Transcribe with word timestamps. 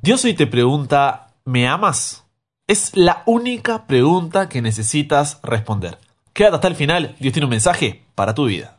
Dios 0.00 0.24
hoy 0.24 0.34
te 0.34 0.46
pregunta, 0.46 1.34
¿me 1.44 1.66
amas? 1.66 2.24
Es 2.68 2.92
la 2.94 3.24
única 3.26 3.88
pregunta 3.88 4.48
que 4.48 4.62
necesitas 4.62 5.40
responder. 5.42 5.98
Quédate 6.32 6.54
hasta 6.54 6.68
el 6.68 6.76
final, 6.76 7.16
Dios 7.18 7.32
tiene 7.32 7.46
un 7.46 7.50
mensaje 7.50 8.04
para 8.14 8.32
tu 8.32 8.44
vida. 8.44 8.78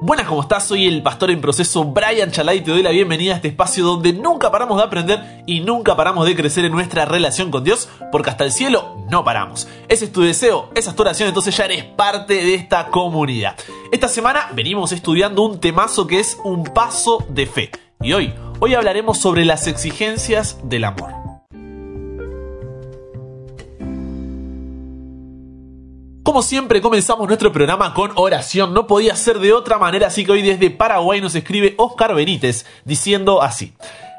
Buenas, 0.00 0.28
¿cómo 0.28 0.42
estás? 0.42 0.68
Soy 0.68 0.86
el 0.86 1.02
pastor 1.02 1.32
en 1.32 1.40
proceso 1.40 1.84
Brian 1.84 2.30
Chalai 2.30 2.58
y 2.58 2.60
te 2.60 2.70
doy 2.70 2.82
la 2.84 2.90
bienvenida 2.90 3.32
a 3.32 3.36
este 3.36 3.48
espacio 3.48 3.84
donde 3.84 4.12
nunca 4.12 4.52
paramos 4.52 4.76
de 4.76 4.84
aprender 4.84 5.42
y 5.46 5.60
nunca 5.60 5.96
paramos 5.96 6.24
de 6.24 6.36
crecer 6.36 6.64
en 6.64 6.72
nuestra 6.72 7.04
relación 7.04 7.50
con 7.50 7.64
Dios, 7.64 7.88
porque 8.12 8.30
hasta 8.30 8.44
el 8.44 8.52
cielo 8.52 9.04
no 9.10 9.24
paramos. 9.24 9.66
Ese 9.88 10.04
es 10.04 10.12
tu 10.12 10.22
deseo, 10.22 10.70
esa 10.76 10.90
es 10.90 10.96
tu 10.96 11.02
oración, 11.02 11.28
entonces 11.28 11.56
ya 11.56 11.64
eres 11.64 11.84
parte 11.84 12.34
de 12.34 12.54
esta 12.54 12.86
comunidad. 12.86 13.56
Esta 13.90 14.06
semana 14.06 14.48
venimos 14.54 14.92
estudiando 14.92 15.42
un 15.42 15.58
temazo 15.58 16.06
que 16.06 16.20
es 16.20 16.38
un 16.44 16.62
paso 16.62 17.24
de 17.28 17.46
fe. 17.46 17.70
Y 18.02 18.14
hoy, 18.14 18.34
hoy 18.58 18.74
hablaremos 18.74 19.18
sobre 19.18 19.44
las 19.44 19.68
exigencias 19.68 20.58
del 20.64 20.84
amor. 20.84 21.12
Como 26.24 26.42
siempre 26.42 26.80
comenzamos 26.80 27.28
nuestro 27.28 27.52
programa 27.52 27.94
con 27.94 28.10
oración, 28.16 28.74
no 28.74 28.88
podía 28.88 29.14
ser 29.14 29.38
de 29.38 29.52
otra 29.52 29.78
manera, 29.78 30.08
así 30.08 30.24
que 30.24 30.32
hoy 30.32 30.42
desde 30.42 30.70
Paraguay 30.70 31.20
nos 31.20 31.36
escribe 31.36 31.74
Oscar 31.78 32.14
Benítez 32.14 32.66
diciendo 32.84 33.40
así, 33.40 33.74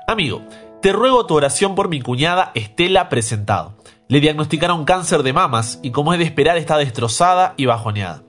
Amigo, 0.08 0.44
te 0.82 0.94
ruego 0.94 1.26
tu 1.26 1.36
oración 1.36 1.76
por 1.76 1.90
mi 1.90 2.02
cuñada 2.02 2.52
Estela 2.56 3.10
presentado. 3.10 3.74
Le 4.08 4.22
diagnosticaron 4.22 4.86
cáncer 4.86 5.24
de 5.24 5.34
mamas 5.34 5.80
y 5.82 5.92
como 5.92 6.14
es 6.14 6.20
de 6.20 6.26
esperar 6.26 6.58
está 6.58 6.78
destrozada 6.78 7.54
y 7.58 7.66
bajoneada. 7.66 8.24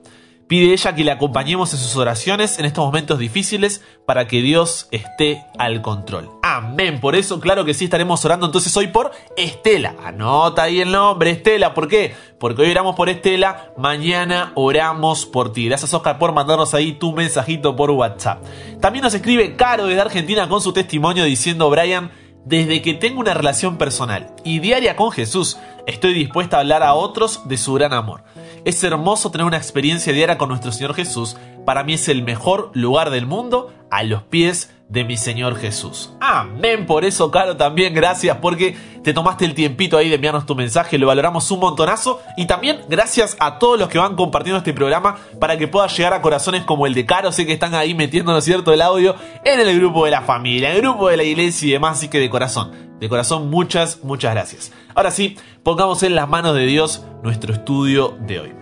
Pide 0.47 0.73
ella 0.73 0.93
que 0.93 1.03
le 1.03 1.09
acompañemos 1.09 1.73
en 1.73 1.79
sus 1.79 1.95
oraciones 1.95 2.59
en 2.59 2.65
estos 2.65 2.85
momentos 2.85 3.17
difíciles 3.17 3.81
para 4.05 4.27
que 4.27 4.43
Dios 4.43 4.87
esté 4.91 5.43
al 5.57 5.81
control. 5.81 6.29
Amén. 6.43 6.99
Por 6.99 7.15
eso, 7.15 7.39
claro 7.39 7.65
que 7.65 7.73
sí, 7.73 7.85
estaremos 7.85 8.23
orando 8.25 8.45
entonces 8.45 8.77
hoy 8.77 8.87
por 8.87 9.11
Estela. 9.35 9.95
Anota 10.03 10.61
ahí 10.63 10.81
el 10.81 10.91
nombre, 10.91 11.31
Estela. 11.31 11.73
¿Por 11.73 11.87
qué? 11.87 12.13
Porque 12.39 12.61
hoy 12.61 12.69
oramos 12.69 12.95
por 12.95 13.09
Estela, 13.09 13.73
mañana 13.75 14.51
oramos 14.53 15.25
por 15.25 15.51
ti. 15.51 15.65
Gracias, 15.65 15.91
Oscar, 15.95 16.19
por 16.19 16.31
mandarnos 16.31 16.75
ahí 16.75 16.93
tu 16.93 17.11
mensajito 17.13 17.75
por 17.75 17.89
WhatsApp. 17.89 18.43
También 18.79 19.01
nos 19.01 19.15
escribe 19.15 19.55
Caro 19.55 19.87
desde 19.87 20.01
Argentina 20.01 20.47
con 20.47 20.61
su 20.61 20.73
testimonio 20.73 21.23
diciendo, 21.23 21.71
Brian, 21.71 22.11
desde 22.45 22.83
que 22.83 22.93
tengo 22.93 23.19
una 23.19 23.33
relación 23.33 23.77
personal 23.77 24.29
y 24.43 24.59
diaria 24.59 24.95
con 24.95 25.11
Jesús, 25.11 25.57
estoy 25.87 26.13
dispuesta 26.13 26.57
a 26.57 26.59
hablar 26.59 26.83
a 26.83 26.93
otros 26.93 27.47
de 27.47 27.57
su 27.57 27.73
gran 27.73 27.91
amor. 27.91 28.23
Es 28.63 28.83
hermoso 28.83 29.31
tener 29.31 29.45
una 29.45 29.57
experiencia 29.57 30.13
diaria 30.13 30.37
con 30.37 30.49
nuestro 30.49 30.71
Señor 30.71 30.93
Jesús. 30.93 31.37
Para 31.65 31.83
mí 31.83 31.93
es 31.93 32.07
el 32.07 32.23
mejor 32.23 32.69
lugar 32.73 33.09
del 33.09 33.25
mundo 33.25 33.73
a 33.89 34.03
los 34.03 34.21
pies 34.23 34.74
de 34.89 35.03
mi 35.03 35.17
Señor 35.17 35.57
Jesús. 35.57 36.11
Amén. 36.19 36.85
Por 36.85 37.05
eso, 37.05 37.31
Caro, 37.31 37.57
también 37.57 37.93
gracias 37.93 38.37
porque 38.41 38.77
te 39.03 39.13
tomaste 39.13 39.45
el 39.45 39.53
tiempito 39.53 39.97
ahí 39.97 40.09
de 40.09 40.15
enviarnos 40.15 40.45
tu 40.45 40.55
mensaje. 40.55 40.97
Lo 40.97 41.07
valoramos 41.07 41.49
un 41.51 41.59
montonazo. 41.59 42.21
Y 42.37 42.45
también 42.45 42.81
gracias 42.87 43.35
a 43.39 43.57
todos 43.57 43.79
los 43.79 43.89
que 43.89 43.97
van 43.97 44.15
compartiendo 44.15 44.59
este 44.59 44.73
programa 44.73 45.17
para 45.39 45.57
que 45.57 45.67
pueda 45.67 45.87
llegar 45.87 46.13
a 46.13 46.21
corazones 46.21 46.63
como 46.63 46.85
el 46.85 46.93
de 46.93 47.05
Caro. 47.05 47.31
Sé 47.31 47.45
que 47.45 47.53
están 47.53 47.73
ahí 47.73 47.93
metiéndonos 47.93 48.43
cierto 48.43 48.73
el 48.73 48.81
audio 48.81 49.15
en 49.43 49.59
el 49.59 49.77
grupo 49.79 50.05
de 50.05 50.11
la 50.11 50.21
familia, 50.21 50.69
en 50.69 50.75
el 50.75 50.81
grupo 50.81 51.09
de 51.09 51.17
la 51.17 51.23
iglesia 51.23 51.67
y 51.67 51.71
demás. 51.71 51.97
Así 51.97 52.07
que 52.07 52.19
de 52.19 52.29
corazón, 52.29 52.71
de 52.99 53.09
corazón, 53.09 53.49
muchas, 53.49 54.03
muchas 54.03 54.33
gracias. 54.33 54.71
Ahora 54.93 55.11
sí, 55.11 55.37
pongamos 55.63 56.03
en 56.03 56.15
las 56.15 56.29
manos 56.29 56.55
de 56.55 56.65
Dios 56.65 57.03
nuestro 57.23 57.53
estudio 57.53 58.15
de 58.21 58.39
hoy. 58.39 58.53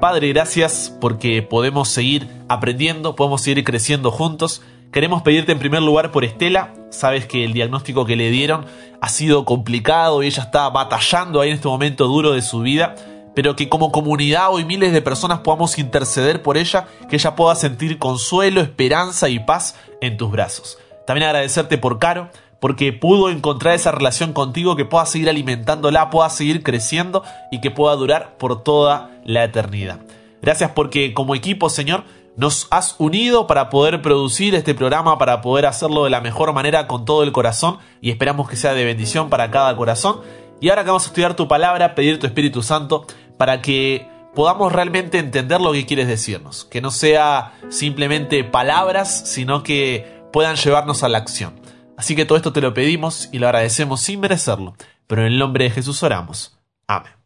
Padre, 0.00 0.30
gracias 0.30 0.92
porque 1.00 1.42
podemos 1.42 1.88
seguir 1.88 2.26
aprendiendo, 2.48 3.14
podemos 3.14 3.40
seguir 3.40 3.62
creciendo 3.62 4.10
juntos. 4.10 4.60
Queremos 4.92 5.22
pedirte 5.22 5.52
en 5.52 5.58
primer 5.58 5.80
lugar 5.80 6.10
por 6.10 6.22
Estela. 6.22 6.74
Sabes 6.90 7.24
que 7.24 7.44
el 7.44 7.54
diagnóstico 7.54 8.04
que 8.04 8.14
le 8.14 8.30
dieron 8.30 8.66
ha 9.00 9.08
sido 9.08 9.46
complicado 9.46 10.22
y 10.22 10.26
ella 10.26 10.42
está 10.42 10.68
batallando 10.68 11.40
ahí 11.40 11.48
en 11.48 11.54
este 11.54 11.68
momento 11.68 12.06
duro 12.06 12.32
de 12.32 12.42
su 12.42 12.60
vida. 12.60 12.94
Pero 13.34 13.56
que 13.56 13.70
como 13.70 13.90
comunidad 13.90 14.50
hoy 14.50 14.66
miles 14.66 14.92
de 14.92 15.00
personas 15.00 15.38
podamos 15.38 15.78
interceder 15.78 16.42
por 16.42 16.58
ella, 16.58 16.88
que 17.08 17.16
ella 17.16 17.34
pueda 17.34 17.54
sentir 17.54 17.98
consuelo, 17.98 18.60
esperanza 18.60 19.30
y 19.30 19.38
paz 19.38 19.76
en 20.02 20.18
tus 20.18 20.30
brazos. 20.30 20.76
También 21.06 21.26
agradecerte 21.26 21.78
por 21.78 21.98
Caro, 21.98 22.28
porque 22.60 22.92
pudo 22.92 23.30
encontrar 23.30 23.74
esa 23.74 23.92
relación 23.92 24.34
contigo 24.34 24.76
que 24.76 24.84
pueda 24.84 25.06
seguir 25.06 25.30
alimentándola, 25.30 26.10
pueda 26.10 26.28
seguir 26.28 26.62
creciendo 26.62 27.24
y 27.50 27.62
que 27.62 27.70
pueda 27.70 27.96
durar 27.96 28.36
por 28.36 28.62
toda 28.62 29.10
la 29.24 29.42
eternidad. 29.42 30.00
Gracias 30.42 30.72
porque 30.72 31.14
como 31.14 31.34
equipo, 31.34 31.70
Señor, 31.70 32.04
nos 32.36 32.66
has 32.70 32.96
unido 32.98 33.46
para 33.46 33.68
poder 33.68 34.00
producir 34.02 34.54
este 34.54 34.74
programa, 34.74 35.18
para 35.18 35.40
poder 35.40 35.66
hacerlo 35.66 36.04
de 36.04 36.10
la 36.10 36.20
mejor 36.20 36.52
manera 36.52 36.86
con 36.86 37.04
todo 37.04 37.22
el 37.22 37.32
corazón 37.32 37.78
y 38.00 38.10
esperamos 38.10 38.48
que 38.48 38.56
sea 38.56 38.74
de 38.74 38.84
bendición 38.84 39.28
para 39.28 39.50
cada 39.50 39.76
corazón. 39.76 40.20
Y 40.60 40.68
ahora 40.68 40.82
que 40.82 40.88
vamos 40.90 41.04
a 41.04 41.08
estudiar 41.08 41.34
tu 41.34 41.48
palabra, 41.48 41.94
pedir 41.94 42.18
tu 42.18 42.26
Espíritu 42.26 42.62
Santo 42.62 43.06
para 43.36 43.60
que 43.60 44.08
podamos 44.34 44.72
realmente 44.72 45.18
entender 45.18 45.60
lo 45.60 45.72
que 45.72 45.86
quieres 45.86 46.08
decirnos, 46.08 46.64
que 46.64 46.80
no 46.80 46.90
sea 46.90 47.52
simplemente 47.68 48.44
palabras, 48.44 49.28
sino 49.28 49.62
que 49.62 50.22
puedan 50.32 50.56
llevarnos 50.56 51.02
a 51.02 51.08
la 51.08 51.18
acción. 51.18 51.60
Así 51.96 52.16
que 52.16 52.24
todo 52.24 52.36
esto 52.36 52.52
te 52.52 52.60
lo 52.60 52.74
pedimos 52.74 53.28
y 53.32 53.38
lo 53.38 53.46
agradecemos 53.46 54.00
sin 54.00 54.20
merecerlo, 54.20 54.74
pero 55.06 55.22
en 55.22 55.32
el 55.32 55.38
nombre 55.38 55.64
de 55.64 55.70
Jesús 55.70 56.02
oramos. 56.02 56.58
Amén. 56.86 57.21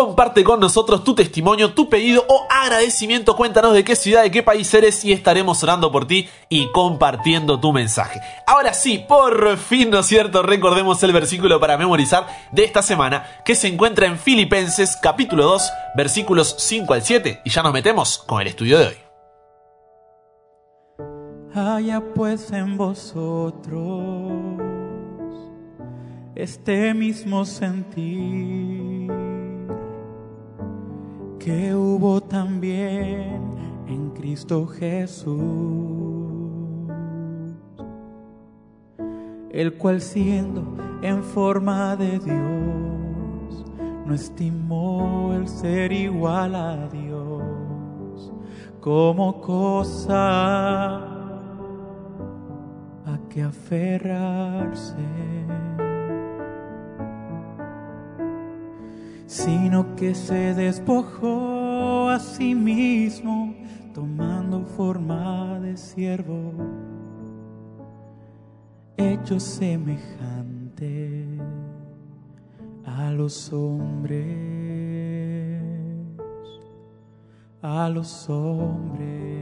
Comparte 0.00 0.42
con 0.44 0.58
nosotros 0.60 1.04
tu 1.04 1.14
testimonio, 1.14 1.74
tu 1.74 1.90
pedido 1.90 2.24
o 2.26 2.46
agradecimiento. 2.48 3.36
Cuéntanos 3.36 3.74
de 3.74 3.84
qué 3.84 3.94
ciudad, 3.94 4.22
de 4.22 4.30
qué 4.30 4.42
país 4.42 4.72
eres 4.72 5.04
y 5.04 5.12
estaremos 5.12 5.62
orando 5.62 5.92
por 5.92 6.06
ti 6.06 6.26
y 6.48 6.68
compartiendo 6.72 7.60
tu 7.60 7.70
mensaje. 7.70 8.18
Ahora 8.46 8.72
sí, 8.72 9.04
por 9.06 9.58
fin, 9.58 9.90
¿no 9.90 9.98
es 9.98 10.06
cierto? 10.06 10.42
Recordemos 10.42 11.02
el 11.02 11.12
versículo 11.12 11.60
para 11.60 11.76
memorizar 11.76 12.26
de 12.50 12.64
esta 12.64 12.80
semana 12.80 13.42
que 13.44 13.54
se 13.54 13.68
encuentra 13.68 14.06
en 14.06 14.18
Filipenses 14.18 14.96
capítulo 14.96 15.44
2, 15.44 15.70
versículos 15.94 16.56
5 16.58 16.94
al 16.94 17.02
7 17.02 17.42
y 17.44 17.50
ya 17.50 17.62
nos 17.62 17.74
metemos 17.74 18.16
con 18.16 18.40
el 18.40 18.46
estudio 18.46 18.78
de 18.78 18.86
hoy. 18.86 18.96
Haya 21.54 22.00
pues 22.14 22.50
en 22.52 22.78
vosotros 22.78 24.32
este 26.34 26.94
mismo 26.94 27.44
sentir 27.44 28.99
que 31.40 31.74
hubo 31.74 32.20
también 32.20 33.40
en 33.88 34.10
Cristo 34.10 34.66
Jesús, 34.66 35.40
el 39.50 39.74
cual 39.78 40.02
siendo 40.02 40.76
en 41.02 41.22
forma 41.24 41.96
de 41.96 42.18
Dios, 42.18 43.64
no 44.06 44.14
estimó 44.14 45.32
el 45.34 45.48
ser 45.48 45.92
igual 45.92 46.54
a 46.54 46.88
Dios 46.88 47.42
como 48.80 49.40
cosa 49.40 50.96
a 53.06 53.18
que 53.30 53.42
aferrarse, 53.42 54.94
sino 59.30 59.94
que 59.94 60.12
se 60.12 60.54
despojó 60.54 62.08
a 62.08 62.18
sí 62.18 62.52
mismo, 62.52 63.54
tomando 63.94 64.64
forma 64.64 65.60
de 65.60 65.76
siervo, 65.76 66.52
hecho 68.96 69.38
semejante 69.38 71.28
a 72.84 73.12
los 73.12 73.52
hombres, 73.52 75.62
a 77.62 77.88
los 77.88 78.28
hombres. 78.28 79.39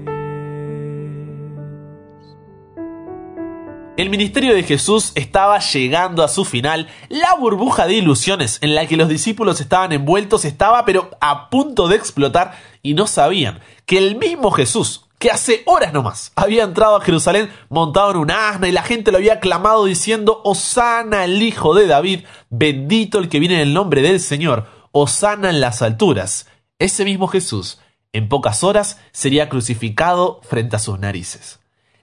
El 3.99 4.11
ministerio 4.11 4.55
de 4.55 4.63
Jesús 4.63 5.11
estaba 5.17 5.59
llegando 5.59 6.23
a 6.23 6.29
su 6.29 6.45
final, 6.45 6.87
la 7.09 7.35
burbuja 7.35 7.89
de 7.89 7.95
ilusiones 7.95 8.59
en 8.61 8.77
la 8.77 8.87
que 8.87 8.97
los 8.97 9.09
discípulos 9.09 9.61
estaban 9.61 9.91
envueltos 9.91 10.45
estaba 10.45 10.85
pero 10.85 11.11
a 11.21 11.51
punto 11.51 11.89
de 11.89 11.97
explotar 11.97 12.57
y 12.81 12.95
no 12.95 13.09
sabían 13.09 13.59
que 13.87 13.99
el 13.99 14.15
mismo 14.15 14.53
Jesús, 14.53 15.09
que 15.19 15.33
hace 15.33 15.65
horas 15.67 15.93
nomás 15.93 16.31
había 16.37 16.63
entrado 16.63 16.95
a 16.95 17.01
Jerusalén 17.01 17.51
montado 17.71 18.13
en 18.13 18.19
un 18.19 18.31
asna 18.31 18.69
y 18.69 18.73
la 18.73 18.85
gente 18.85 19.11
lo 19.11 19.19
había 19.19 19.33
aclamado 19.33 19.85
diciendo, 19.85 20.43
Osana 20.45 21.25
el 21.25 21.43
Hijo 21.43 21.75
de 21.75 21.89
David, 21.89 22.21
bendito 22.51 23.19
el 23.19 23.29
que 23.29 23.41
viene 23.41 23.57
en 23.57 23.63
el 23.63 23.75
nombre 23.75 24.01
del 24.01 24.21
Señor, 24.21 24.69
Osana 24.93 25.51
en 25.51 25.61
las 25.61 25.83
alturas. 25.83 26.47
Ese 26.79 27.05
mismo 27.05 27.27
Jesús, 27.27 27.81
en 28.13 28.29
pocas 28.29 28.63
horas, 28.63 29.01
sería 29.11 29.49
crucificado 29.49 30.41
frente 30.45 30.77
a 30.77 30.79
sus 30.79 31.01
narices. 31.01 31.58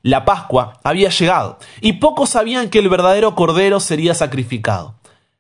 La 0.06 0.24
Pascua 0.24 0.80
había 0.84 1.10
llegado 1.10 1.58
y 1.82 1.94
pocos 1.94 2.30
sabían 2.30 2.70
que 2.70 2.78
el 2.78 2.90
verdadero 2.90 3.34
Cordero 3.34 3.80
sería 3.80 4.14
sacrificado. 4.14 5.00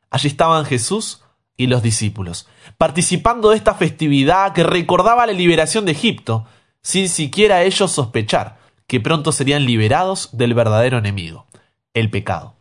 Allí 0.09 0.27
estaban 0.27 0.65
Jesús 0.65 1.21
y 1.55 1.67
los 1.67 1.83
discípulos, 1.83 2.47
participando 2.79 3.51
de 3.51 3.57
esta 3.57 3.75
festividad 3.75 4.53
que 4.53 4.63
recordaba 4.63 5.27
la 5.27 5.33
liberación 5.33 5.85
de 5.85 5.91
Egipto, 5.91 6.47
sin 6.81 7.09
siquiera 7.09 7.61
ellos 7.61 7.91
sospechar 7.91 8.57
que 8.87 8.99
pronto 8.99 9.31
serían 9.31 9.65
liberados 9.65 10.29
del 10.31 10.55
verdadero 10.55 10.97
enemigo, 10.97 11.45
el 11.93 12.09
pecado. 12.09 12.55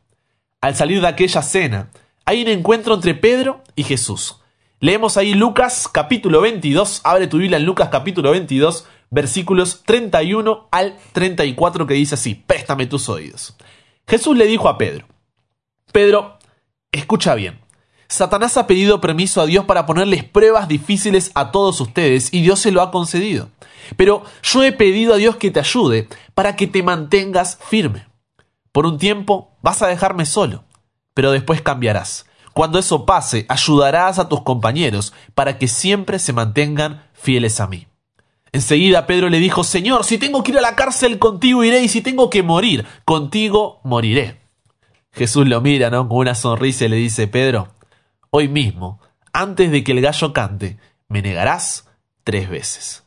al 0.60 0.76
salir 0.76 1.00
de 1.00 1.08
aquella 1.08 1.40
cena, 1.40 1.88
hay 2.26 2.42
un 2.42 2.48
encuentro 2.48 2.92
entre 2.92 3.14
Pedro 3.14 3.62
y 3.76 3.84
Jesús. 3.84 4.42
Leemos 4.78 5.16
ahí 5.16 5.32
Lucas 5.32 5.88
capítulo 5.90 6.42
22, 6.42 7.00
abre 7.02 7.28
tu 7.28 7.38
Biblia 7.38 7.56
en 7.56 7.64
Lucas 7.64 7.88
capítulo 7.90 8.30
22, 8.32 8.86
versículos 9.14 9.82
31 9.84 10.68
al 10.72 10.96
34 11.12 11.86
que 11.86 11.94
dice 11.94 12.16
así, 12.16 12.34
préstame 12.34 12.86
tus 12.86 13.08
oídos. 13.08 13.56
Jesús 14.06 14.36
le 14.36 14.46
dijo 14.46 14.68
a 14.68 14.76
Pedro, 14.76 15.06
Pedro, 15.92 16.38
escucha 16.90 17.34
bien, 17.36 17.60
Satanás 18.08 18.56
ha 18.56 18.66
pedido 18.66 19.00
permiso 19.00 19.40
a 19.40 19.46
Dios 19.46 19.64
para 19.64 19.86
ponerles 19.86 20.24
pruebas 20.24 20.68
difíciles 20.68 21.30
a 21.34 21.52
todos 21.52 21.80
ustedes 21.80 22.34
y 22.34 22.42
Dios 22.42 22.60
se 22.60 22.72
lo 22.72 22.82
ha 22.82 22.90
concedido. 22.90 23.48
Pero 23.96 24.24
yo 24.42 24.62
he 24.62 24.72
pedido 24.72 25.14
a 25.14 25.16
Dios 25.16 25.36
que 25.36 25.50
te 25.50 25.60
ayude 25.60 26.08
para 26.34 26.56
que 26.56 26.66
te 26.66 26.82
mantengas 26.82 27.58
firme. 27.62 28.06
Por 28.72 28.84
un 28.84 28.98
tiempo 28.98 29.56
vas 29.62 29.80
a 29.82 29.86
dejarme 29.86 30.26
solo, 30.26 30.64
pero 31.14 31.30
después 31.30 31.62
cambiarás. 31.62 32.26
Cuando 32.52 32.78
eso 32.78 33.06
pase, 33.06 33.46
ayudarás 33.48 34.18
a 34.18 34.28
tus 34.28 34.42
compañeros 34.42 35.12
para 35.34 35.58
que 35.58 35.68
siempre 35.68 36.18
se 36.18 36.32
mantengan 36.32 37.04
fieles 37.12 37.60
a 37.60 37.68
mí. 37.68 37.86
Enseguida 38.54 39.08
Pedro 39.08 39.30
le 39.30 39.40
dijo, 39.40 39.64
Señor, 39.64 40.04
si 40.04 40.16
tengo 40.16 40.44
que 40.44 40.52
ir 40.52 40.58
a 40.58 40.60
la 40.60 40.76
cárcel 40.76 41.18
contigo 41.18 41.64
iré 41.64 41.82
y 41.82 41.88
si 41.88 42.02
tengo 42.02 42.30
que 42.30 42.44
morir, 42.44 42.86
contigo 43.04 43.80
moriré. 43.82 44.42
Jesús 45.10 45.48
lo 45.48 45.60
mira, 45.60 45.90
¿no? 45.90 46.08
Con 46.08 46.18
una 46.18 46.36
sonrisa 46.36 46.84
y 46.84 46.88
le 46.88 46.94
dice, 46.94 47.26
Pedro, 47.26 47.66
hoy 48.30 48.46
mismo, 48.46 49.00
antes 49.32 49.72
de 49.72 49.82
que 49.82 49.90
el 49.90 50.00
gallo 50.00 50.32
cante, 50.32 50.78
me 51.08 51.20
negarás 51.20 51.88
tres 52.22 52.48
veces. 52.48 53.02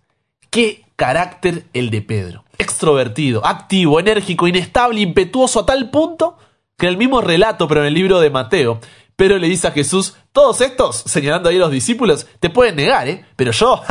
Qué 0.49 0.83
carácter 0.97 1.63
el 1.71 1.91
de 1.91 2.01
Pedro. 2.01 2.43
Extrovertido, 2.57 3.45
activo, 3.45 4.01
enérgico, 4.01 4.49
inestable, 4.49 4.99
impetuoso 4.99 5.61
a 5.61 5.65
tal 5.65 5.89
punto 5.91 6.37
que 6.77 6.87
en 6.87 6.91
el 6.91 6.97
mismo 6.97 7.21
relato, 7.21 7.69
pero 7.69 7.79
en 7.79 7.87
el 7.87 7.93
libro 7.93 8.19
de 8.19 8.29
Mateo, 8.29 8.81
Pedro 9.15 9.37
le 9.37 9.47
dice 9.47 9.69
a 9.69 9.71
Jesús, 9.71 10.15
todos 10.33 10.59
estos, 10.59 10.97
señalando 11.05 11.47
ahí 11.47 11.55
a 11.55 11.59
los 11.59 11.71
discípulos, 11.71 12.27
te 12.41 12.49
pueden 12.49 12.75
negar, 12.75 13.07
¿eh? 13.07 13.25
Pero 13.37 13.51
yo, 13.51 13.81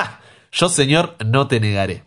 yo 0.57 0.71
Señor, 0.71 1.17
no 1.25 1.49
te 1.49 1.61
negaré. 1.61 2.05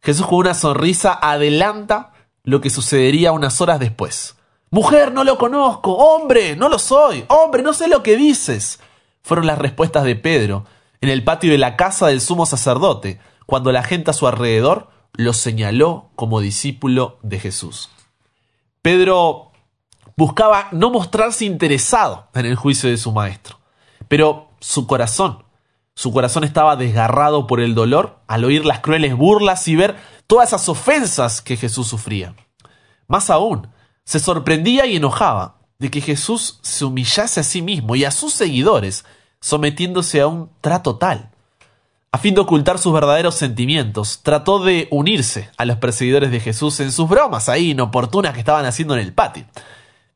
Jesús 0.00 0.26
con 0.26 0.38
una 0.38 0.54
sonrisa 0.54 1.12
adelanta 1.20 2.14
lo 2.42 2.62
que 2.62 2.70
sucedería 2.70 3.32
unas 3.32 3.60
horas 3.60 3.78
después. 3.78 4.36
Mujer, 4.70 5.12
no 5.12 5.24
lo 5.24 5.36
conozco. 5.36 5.92
Hombre, 5.92 6.56
no 6.56 6.70
lo 6.70 6.78
soy. 6.78 7.26
Hombre, 7.28 7.62
no 7.62 7.74
sé 7.74 7.88
lo 7.88 8.02
que 8.02 8.16
dices. 8.16 8.80
Fueron 9.22 9.46
las 9.46 9.58
respuestas 9.58 10.04
de 10.04 10.16
Pedro 10.16 10.64
en 11.02 11.10
el 11.10 11.22
patio 11.22 11.52
de 11.52 11.58
la 11.58 11.76
casa 11.76 12.06
del 12.06 12.22
sumo 12.22 12.46
sacerdote, 12.46 13.20
cuando 13.44 13.72
la 13.72 13.82
gente 13.82 14.10
a 14.10 14.14
su 14.14 14.26
alrededor 14.26 14.88
lo 15.12 15.34
señaló 15.34 16.10
como 16.16 16.40
discípulo 16.40 17.18
de 17.22 17.40
Jesús. 17.40 17.90
Pedro 18.80 19.52
buscaba 20.16 20.68
no 20.72 20.90
mostrarse 20.90 21.44
interesado 21.44 22.28
en 22.34 22.46
el 22.46 22.56
juicio 22.56 22.88
de 22.88 22.96
su 22.96 23.12
maestro, 23.12 23.58
pero 24.08 24.48
su 24.60 24.86
corazón, 24.86 25.44
su 25.94 26.12
corazón 26.12 26.44
estaba 26.44 26.76
desgarrado 26.76 27.46
por 27.46 27.60
el 27.60 27.74
dolor 27.74 28.20
al 28.26 28.44
oír 28.44 28.64
las 28.64 28.80
crueles 28.80 29.16
burlas 29.16 29.68
y 29.68 29.76
ver 29.76 29.96
todas 30.26 30.48
esas 30.48 30.68
ofensas 30.68 31.42
que 31.42 31.56
Jesús 31.56 31.88
sufría. 31.88 32.34
Más 33.08 33.28
aún, 33.30 33.68
se 34.04 34.18
sorprendía 34.18 34.86
y 34.86 34.96
enojaba 34.96 35.58
de 35.78 35.90
que 35.90 36.00
Jesús 36.00 36.60
se 36.62 36.84
humillase 36.84 37.40
a 37.40 37.42
sí 37.42 37.60
mismo 37.60 37.96
y 37.96 38.04
a 38.04 38.10
sus 38.10 38.32
seguidores, 38.32 39.04
sometiéndose 39.40 40.20
a 40.20 40.28
un 40.28 40.50
trato 40.60 40.96
tal. 40.96 41.30
A 42.10 42.18
fin 42.18 42.34
de 42.34 42.40
ocultar 42.40 42.78
sus 42.78 42.92
verdaderos 42.92 43.34
sentimientos, 43.34 44.20
trató 44.22 44.62
de 44.62 44.86
unirse 44.90 45.50
a 45.56 45.64
los 45.64 45.78
perseguidores 45.78 46.30
de 46.30 46.40
Jesús 46.40 46.78
en 46.80 46.92
sus 46.92 47.08
bromas 47.08 47.48
ahí 47.48 47.70
inoportunas 47.70 48.32
que 48.32 48.40
estaban 48.40 48.64
haciendo 48.64 48.94
en 48.94 49.00
el 49.00 49.12
patio. 49.12 49.46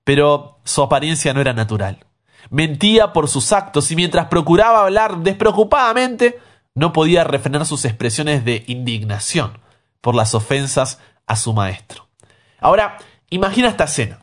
Pero 0.04 0.58
su 0.62 0.82
apariencia 0.82 1.34
no 1.34 1.40
era 1.40 1.52
natural. 1.52 2.05
Mentía 2.50 3.12
por 3.12 3.28
sus 3.28 3.52
actos 3.52 3.90
y 3.90 3.96
mientras 3.96 4.26
procuraba 4.26 4.82
hablar 4.82 5.18
despreocupadamente, 5.18 6.38
no 6.74 6.92
podía 6.92 7.24
refrenar 7.24 7.66
sus 7.66 7.84
expresiones 7.84 8.44
de 8.44 8.64
indignación 8.66 9.58
por 10.00 10.14
las 10.14 10.34
ofensas 10.34 10.98
a 11.26 11.36
su 11.36 11.52
maestro. 11.52 12.08
Ahora, 12.60 12.98
imagina 13.30 13.68
esta 13.68 13.84
escena 13.84 14.20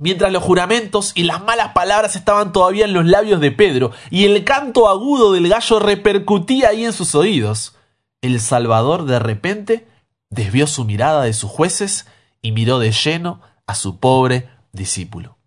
mientras 0.00 0.32
los 0.32 0.42
juramentos 0.42 1.12
y 1.14 1.24
las 1.24 1.42
malas 1.42 1.72
palabras 1.72 2.16
estaban 2.16 2.52
todavía 2.52 2.84
en 2.84 2.92
los 2.92 3.06
labios 3.06 3.40
de 3.40 3.50
Pedro 3.50 3.92
y 4.10 4.24
el 4.24 4.44
canto 4.44 4.88
agudo 4.88 5.32
del 5.32 5.48
gallo 5.48 5.78
repercutía 5.78 6.68
ahí 6.68 6.84
en 6.84 6.92
sus 6.92 7.14
oídos, 7.14 7.76
el 8.20 8.40
Salvador 8.40 9.04
de 9.04 9.18
repente 9.18 9.88
desvió 10.30 10.66
su 10.66 10.84
mirada 10.84 11.22
de 11.22 11.32
sus 11.32 11.50
jueces 11.50 12.06
y 12.42 12.52
miró 12.52 12.78
de 12.78 12.92
lleno 12.92 13.40
a 13.66 13.74
su 13.74 13.98
pobre 13.98 14.48
discípulo. 14.72 15.38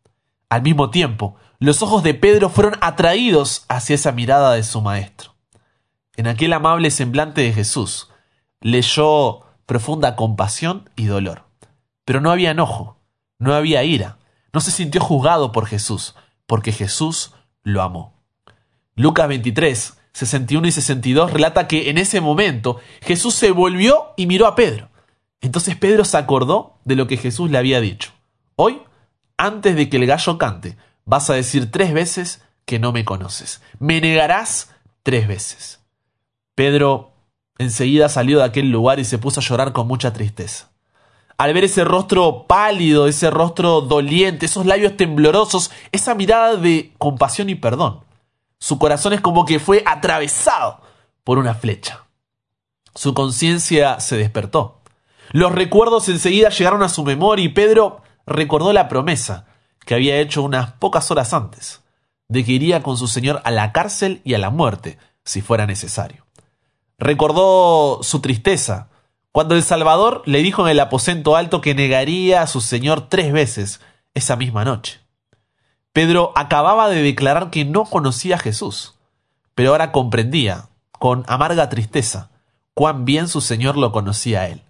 Al 0.49 0.61
mismo 0.61 0.89
tiempo, 0.89 1.35
los 1.61 1.83
ojos 1.83 2.01
de 2.01 2.15
Pedro 2.15 2.49
fueron 2.49 2.73
atraídos 2.81 3.65
hacia 3.69 3.93
esa 3.93 4.11
mirada 4.11 4.53
de 4.53 4.63
su 4.63 4.81
maestro. 4.81 5.35
En 6.15 6.25
aquel 6.25 6.53
amable 6.53 6.89
semblante 6.89 7.41
de 7.41 7.53
Jesús 7.53 8.09
leyó 8.61 9.41
profunda 9.67 10.15
compasión 10.15 10.89
y 10.95 11.05
dolor. 11.05 11.43
Pero 12.03 12.19
no 12.19 12.31
había 12.31 12.49
enojo, 12.49 12.97
no 13.37 13.53
había 13.53 13.83
ira, 13.83 14.17
no 14.51 14.59
se 14.59 14.71
sintió 14.71 15.01
juzgado 15.01 15.51
por 15.51 15.67
Jesús, 15.67 16.15
porque 16.47 16.71
Jesús 16.71 17.35
lo 17.61 17.83
amó. 17.83 18.15
Lucas 18.95 19.27
23, 19.27 19.99
61 20.13 20.67
y 20.67 20.71
62 20.71 21.31
relata 21.31 21.67
que 21.67 21.91
en 21.91 21.99
ese 21.99 22.21
momento 22.21 22.79
Jesús 23.03 23.35
se 23.35 23.51
volvió 23.51 24.13
y 24.17 24.25
miró 24.25 24.47
a 24.47 24.55
Pedro. 24.55 24.89
Entonces 25.41 25.75
Pedro 25.75 26.05
se 26.05 26.17
acordó 26.17 26.79
de 26.85 26.95
lo 26.95 27.05
que 27.05 27.17
Jesús 27.17 27.51
le 27.51 27.59
había 27.59 27.81
dicho. 27.81 28.13
Hoy, 28.55 28.81
antes 29.37 29.75
de 29.75 29.89
que 29.89 29.97
el 29.97 30.07
gallo 30.07 30.39
cante, 30.39 30.75
vas 31.11 31.29
a 31.29 31.33
decir 31.33 31.69
tres 31.69 31.93
veces 31.93 32.41
que 32.63 32.79
no 32.79 32.93
me 32.93 33.03
conoces. 33.03 33.61
Me 33.79 33.99
negarás 33.99 34.69
tres 35.03 35.27
veces. 35.27 35.81
Pedro 36.55 37.11
enseguida 37.57 38.07
salió 38.07 38.37
de 38.37 38.45
aquel 38.45 38.71
lugar 38.71 38.97
y 38.97 39.03
se 39.03 39.17
puso 39.17 39.41
a 39.41 39.43
llorar 39.43 39.73
con 39.73 39.87
mucha 39.87 40.13
tristeza 40.13 40.69
al 41.37 41.55
ver 41.55 41.63
ese 41.63 41.83
rostro 41.83 42.45
pálido, 42.45 43.07
ese 43.07 43.31
rostro 43.31 43.81
doliente, 43.81 44.45
esos 44.45 44.67
labios 44.67 44.95
temblorosos, 44.95 45.71
esa 45.91 46.13
mirada 46.13 46.55
de 46.55 46.93
compasión 46.99 47.49
y 47.49 47.55
perdón. 47.55 48.01
Su 48.59 48.77
corazón 48.77 49.13
es 49.13 49.21
como 49.21 49.43
que 49.45 49.59
fue 49.59 49.81
atravesado 49.87 50.81
por 51.23 51.39
una 51.39 51.55
flecha. 51.55 52.03
Su 52.93 53.15
conciencia 53.15 53.99
se 53.99 54.17
despertó. 54.17 54.81
Los 55.31 55.51
recuerdos 55.51 56.09
enseguida 56.09 56.49
llegaron 56.49 56.83
a 56.83 56.89
su 56.89 57.03
memoria 57.03 57.43
y 57.43 57.49
Pedro 57.49 58.03
recordó 58.27 58.71
la 58.71 58.87
promesa 58.87 59.47
que 59.86 59.95
había 59.95 60.19
hecho 60.19 60.44
unas 60.44 60.74
pocas 60.74 61.12
horas 61.12 61.33
antes, 61.33 61.81
de 62.28 62.45
que 62.45 62.54
iría 62.54 62.81
con 62.81 62.97
su 62.97 63.07
Señor 63.07 63.42
a 63.44 63.52
la 63.52 63.71
cárcel 63.71 64.21
y 64.23 64.33
a 64.33 64.38
la 64.38 64.50
muerte, 64.50 64.97
si 65.23 65.42
fuera 65.42 65.66
necesario. 65.66 66.26
Recordó 66.97 68.00
su 68.04 68.21
tristeza, 68.21 68.90
cuando 69.31 69.56
el 69.56 69.64
Salvador 69.64 70.23
le 70.26 70.44
dijo 70.44 70.64
en 70.64 70.71
el 70.71 70.80
aposento 70.80 71.35
alto 71.35 71.61
que 71.61 71.73
negaría 71.73 72.42
a 72.42 72.47
su 72.47 72.61
Señor 72.61 73.07
tres 73.09 73.31
veces 73.31 73.81
esa 74.14 74.35
misma 74.35 74.66
noche. 74.66 75.00
Pedro 75.94 76.31
acababa 76.35 76.90
de 76.90 77.02
declarar 77.02 77.50
que 77.50 77.66
no 77.66 77.85
conocía 77.85 78.35
a 78.35 78.40
Jesús, 78.40 78.95
pero 79.56 79.71
ahora 79.71 79.92
comprendía, 79.92 80.69
con 80.92 81.26
amarga 81.28 81.69
tristeza, 81.69 82.30
cuán 82.73 83.04
bien 83.04 83.28
su 83.28 83.42
Señor 83.42 83.78
lo 83.78 83.92
conocía 83.92 84.42
a 84.42 84.47
él, 84.47 84.61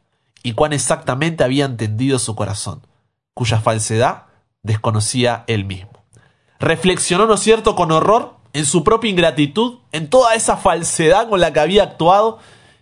y 0.41 0.53
cuán 0.53 0.73
exactamente 0.73 1.43
había 1.43 1.65
entendido 1.65 2.17
su 2.17 2.35
corazón, 2.35 2.87
cuya 3.33 3.59
falsedad 3.59 4.30
desconocía 4.63 5.43
él 5.47 5.65
mismo. 5.65 5.91
Reflexionó, 6.59 7.25
¿no 7.25 7.35
es 7.35 7.41
cierto?, 7.41 7.75
con 7.75 7.91
horror 7.91 8.35
en 8.53 8.65
su 8.65 8.83
propia 8.83 9.09
ingratitud, 9.09 9.79
en 9.91 10.09
toda 10.09 10.35
esa 10.35 10.57
falsedad 10.57 11.29
con 11.29 11.39
la 11.39 11.53
que 11.53 11.59
había 11.59 11.83
actuado, 11.83 12.39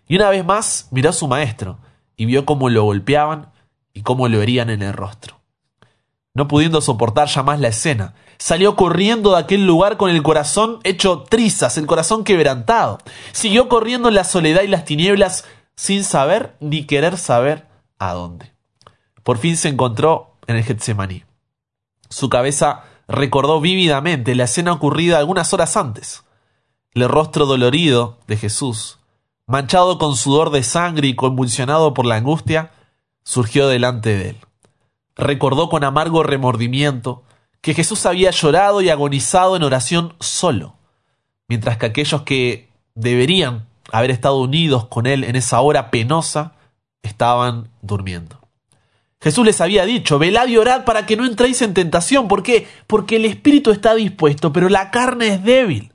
y 0.08 0.16
una 0.16 0.30
vez 0.30 0.44
más 0.44 0.88
miró 0.92 1.12
a 1.12 1.14
su 1.14 1.28
maestro 1.28 1.78
y 2.18 2.26
vio 2.26 2.46
cómo 2.46 2.70
lo 2.70 2.84
golpeaban 2.84 3.52
y 3.94 4.02
cómo 4.02 4.28
lo 4.28 4.42
herían 4.42 4.70
en 4.70 4.82
el 4.82 4.94
rostro. 4.94 5.40
No 6.34 6.48
pudiendo 6.48 6.82
soportar 6.82 7.28
ya 7.28 7.44
más 7.44 7.60
la 7.60 7.70
escena, 7.70 8.16
salió 8.38 8.76
corriendo 8.76 9.32
de 9.32 9.40
aquel 9.40 9.66
lugar 9.66 9.98
con 9.98 10.10
el 10.10 10.24
corazón 10.24 10.80
hecho 10.84 11.24
trizas, 11.30 11.78
el 11.78 11.86
corazón 11.86 12.24
quebrantado. 12.24 12.98
Siguió 13.32 13.70
corriendo 13.70 14.10
en 14.10 14.16
la 14.16 14.24
soledad 14.24 14.64
y 14.64 14.68
las 14.68 14.86
tinieblas 14.86 15.46
sin 15.76 16.04
saber 16.04 16.56
ni 16.60 16.86
querer 16.86 17.18
saber 17.18 17.68
a 18.00 18.14
dónde. 18.14 18.52
Por 19.24 19.38
fin 19.38 19.58
se 19.58 19.70
encontró 19.70 20.36
en 20.48 20.56
el 20.58 20.64
Getsemaní. 20.64 21.24
Su 22.10 22.30
cabeza 22.30 22.84
recordó 23.08 23.62
vívidamente 23.62 24.36
la 24.36 24.46
escena 24.46 24.74
ocurrida 24.74 25.18
algunas 25.18 25.54
horas 25.54 25.78
antes. 25.78 26.24
El 26.94 27.08
rostro 27.08 27.46
dolorido 27.46 28.18
de 28.28 28.38
Jesús, 28.38 29.00
manchado 29.46 29.98
con 29.98 30.16
sudor 30.16 30.50
de 30.50 30.64
sangre 30.64 31.08
y 31.08 31.16
convulsionado 31.16 31.94
por 31.94 32.06
la 32.06 32.16
angustia, 32.16 32.72
surgió 33.24 33.68
delante 33.68 34.10
de 34.18 34.30
él. 34.30 34.38
Recordó 35.16 35.70
con 35.70 35.84
amargo 35.84 36.24
remordimiento 36.24 37.24
que 37.62 37.74
Jesús 37.74 38.06
había 38.06 38.32
llorado 38.32 38.82
y 38.82 38.90
agonizado 38.90 39.56
en 39.56 39.64
oración 39.64 40.16
solo, 40.20 40.76
mientras 41.48 41.78
que 41.78 41.88
aquellos 41.88 42.24
que 42.24 42.70
deberían 42.96 43.68
haber 43.92 44.12
estado 44.12 44.38
unidos 44.38 44.88
con 44.88 45.06
él 45.06 45.24
en 45.24 45.36
esa 45.36 45.62
hora 45.62 45.92
penosa 45.92 46.54
estaban 47.04 47.70
durmiendo. 47.82 48.39
Jesús 49.22 49.46
les 49.46 49.60
había 49.60 49.84
dicho, 49.84 50.18
velad 50.18 50.48
y 50.48 50.58
orad 50.58 50.86
para 50.86 51.06
que 51.06 51.18
no 51.18 51.26
entréis 51.26 51.62
en 51.62 51.74
tentación. 51.74 52.28
¿Por 52.30 52.42
qué? 52.42 52.68
Porque 52.88 53.18
el 53.18 53.26
espíritu 53.26 53.72
está 53.72 53.94
dispuesto, 53.94 54.54
pero 54.54 54.70
la 54.70 54.92
carne 54.92 55.28
es 55.28 55.44
débil. 55.44 55.92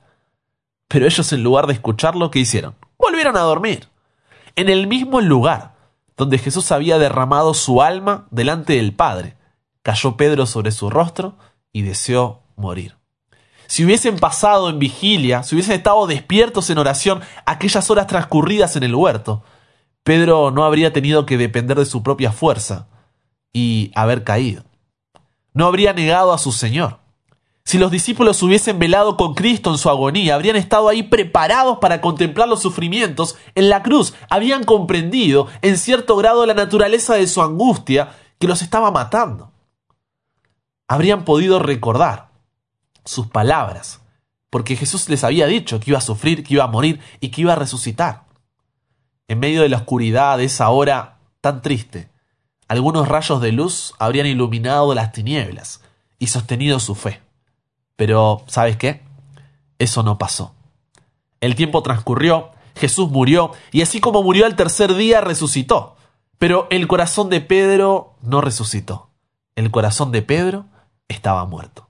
Pero 0.87 1.07
ellos 1.07 1.33
en 1.33 1.41
lugar 1.43 1.65
de 1.65 1.73
escucharlo, 1.73 2.29
¿qué 2.29 2.39
hicieron? 2.39 2.75
Volvieron 2.99 3.35
a 3.35 3.41
dormir. 3.41 3.87
En 4.55 4.69
el 4.69 4.85
mismo 4.85 5.21
lugar 5.21 5.73
donde 6.15 6.37
Jesús 6.37 6.71
había 6.71 6.99
derramado 6.99 7.53
su 7.55 7.81
alma 7.81 8.27
delante 8.29 8.73
del 8.73 8.93
Padre, 8.93 9.35
cayó 9.81 10.15
Pedro 10.17 10.45
sobre 10.45 10.71
su 10.71 10.89
rostro 10.91 11.37
y 11.73 11.81
deseó 11.81 12.43
morir. 12.55 12.95
Si 13.67 13.83
hubiesen 13.83 14.17
pasado 14.17 14.69
en 14.69 14.77
vigilia, 14.77 15.41
si 15.41 15.55
hubiesen 15.55 15.75
estado 15.75 16.05
despiertos 16.05 16.69
en 16.69 16.77
oración 16.77 17.21
aquellas 17.47 17.89
horas 17.89 18.05
transcurridas 18.05 18.75
en 18.75 18.83
el 18.83 18.93
huerto, 18.93 19.43
Pedro 20.03 20.51
no 20.51 20.63
habría 20.63 20.93
tenido 20.93 21.25
que 21.25 21.37
depender 21.37 21.77
de 21.79 21.85
su 21.85 22.03
propia 22.03 22.31
fuerza 22.31 22.87
y 23.55 23.89
haber 23.95 24.25
caído. 24.25 24.65
No 25.53 25.65
habría 25.65 25.93
negado 25.93 26.33
a 26.33 26.37
su 26.37 26.51
Señor. 26.51 26.99
Si 27.63 27.77
los 27.77 27.89
discípulos 27.89 28.43
hubiesen 28.43 28.77
velado 28.79 29.15
con 29.15 29.33
Cristo 29.33 29.71
en 29.71 29.77
su 29.77 29.89
agonía, 29.89 30.35
habrían 30.35 30.57
estado 30.57 30.89
ahí 30.89 31.03
preparados 31.03 31.77
para 31.79 32.01
contemplar 32.01 32.49
los 32.49 32.61
sufrimientos 32.61 33.37
en 33.55 33.69
la 33.69 33.81
cruz, 33.81 34.13
habían 34.29 34.65
comprendido 34.65 35.47
en 35.61 35.77
cierto 35.77 36.17
grado 36.17 36.45
la 36.45 36.53
naturaleza 36.53 37.15
de 37.15 37.27
su 37.27 37.41
angustia 37.41 38.09
que 38.39 38.47
los 38.47 38.61
estaba 38.61 38.91
matando. 38.91 39.53
Habrían 40.89 41.23
podido 41.23 41.57
recordar 41.59 42.31
sus 43.05 43.27
palabras, 43.27 44.01
porque 44.49 44.75
Jesús 44.75 45.07
les 45.07 45.23
había 45.23 45.47
dicho 45.47 45.79
que 45.79 45.91
iba 45.91 45.99
a 45.99 46.01
sufrir, 46.01 46.43
que 46.43 46.55
iba 46.55 46.65
a 46.65 46.67
morir 46.67 46.99
y 47.21 47.29
que 47.29 47.39
iba 47.39 47.53
a 47.53 47.55
resucitar. 47.55 48.25
En 49.29 49.39
medio 49.39 49.61
de 49.61 49.69
la 49.69 49.77
oscuridad 49.77 50.37
de 50.39 50.43
esa 50.43 50.69
hora 50.69 51.19
tan 51.39 51.61
triste, 51.61 52.09
algunos 52.67 53.07
rayos 53.07 53.41
de 53.41 53.51
luz 53.51 53.93
habrían 53.99 54.27
iluminado 54.27 54.93
las 54.93 55.11
tinieblas 55.11 55.81
y 56.19 56.27
sostenido 56.27 56.79
su 56.79 56.95
fe. 56.95 57.21
Pero, 57.95 58.43
¿sabes 58.47 58.77
qué? 58.77 59.01
Eso 59.79 60.03
no 60.03 60.17
pasó. 60.17 60.53
El 61.41 61.55
tiempo 61.55 61.83
transcurrió, 61.83 62.51
Jesús 62.75 63.09
murió, 63.09 63.51
y 63.71 63.81
así 63.81 63.99
como 63.99 64.23
murió 64.23 64.45
al 64.45 64.55
tercer 64.55 64.95
día, 64.95 65.21
resucitó. 65.21 65.95
Pero 66.37 66.67
el 66.69 66.87
corazón 66.87 67.29
de 67.29 67.41
Pedro 67.41 68.15
no 68.21 68.41
resucitó. 68.41 69.09
El 69.55 69.71
corazón 69.71 70.11
de 70.11 70.21
Pedro 70.21 70.65
estaba 71.07 71.45
muerto. 71.45 71.89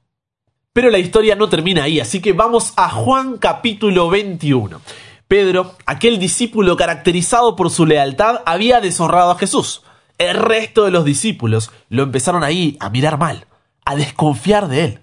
Pero 0.74 0.90
la 0.90 1.00
historia 1.00 1.36
no 1.36 1.48
termina 1.48 1.84
ahí, 1.84 2.02
así 2.02 2.22
que 2.22 2.34
vamos 2.34 2.74
a 2.76 2.90
Juan 2.90 3.38
capítulo 3.38 4.10
21. 4.10 4.82
Pedro, 5.28 5.76
aquel 5.86 6.20
discípulo 6.20 6.76
caracterizado 6.76 7.56
por 7.56 7.72
su 7.72 7.86
lealtad, 7.86 8.42
había 8.46 8.82
deshonrado 8.82 9.32
a 9.32 9.38
Jesús. 9.38 9.84
El 10.18 10.38
resto 10.38 10.86
de 10.86 10.92
los 10.92 11.04
discípulos 11.04 11.72
lo 11.90 12.04
empezaron 12.04 12.44
ahí 12.44 12.78
a 12.80 12.90
mirar 12.90 13.18
mal, 13.18 13.48
a 13.84 13.96
desconfiar 13.96 14.68
de 14.68 14.86
él. 14.86 15.00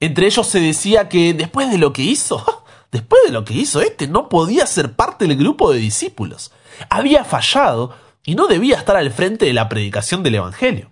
Entre 0.00 0.26
ellos 0.26 0.46
se 0.46 0.60
decía 0.60 1.08
que 1.08 1.34
después 1.34 1.70
de 1.70 1.78
lo 1.78 1.92
que 1.92 2.02
hizo, 2.02 2.64
después 2.90 3.22
de 3.24 3.32
lo 3.32 3.44
que 3.44 3.54
hizo 3.54 3.80
este, 3.80 4.08
no 4.08 4.28
podía 4.28 4.66
ser 4.66 4.94
parte 4.94 5.26
del 5.26 5.36
grupo 5.36 5.72
de 5.72 5.78
discípulos. 5.78 6.52
Había 6.88 7.24
fallado 7.24 7.94
y 8.24 8.34
no 8.34 8.48
debía 8.48 8.76
estar 8.76 8.96
al 8.96 9.12
frente 9.12 9.46
de 9.46 9.52
la 9.52 9.68
predicación 9.68 10.22
del 10.22 10.36
Evangelio. 10.36 10.90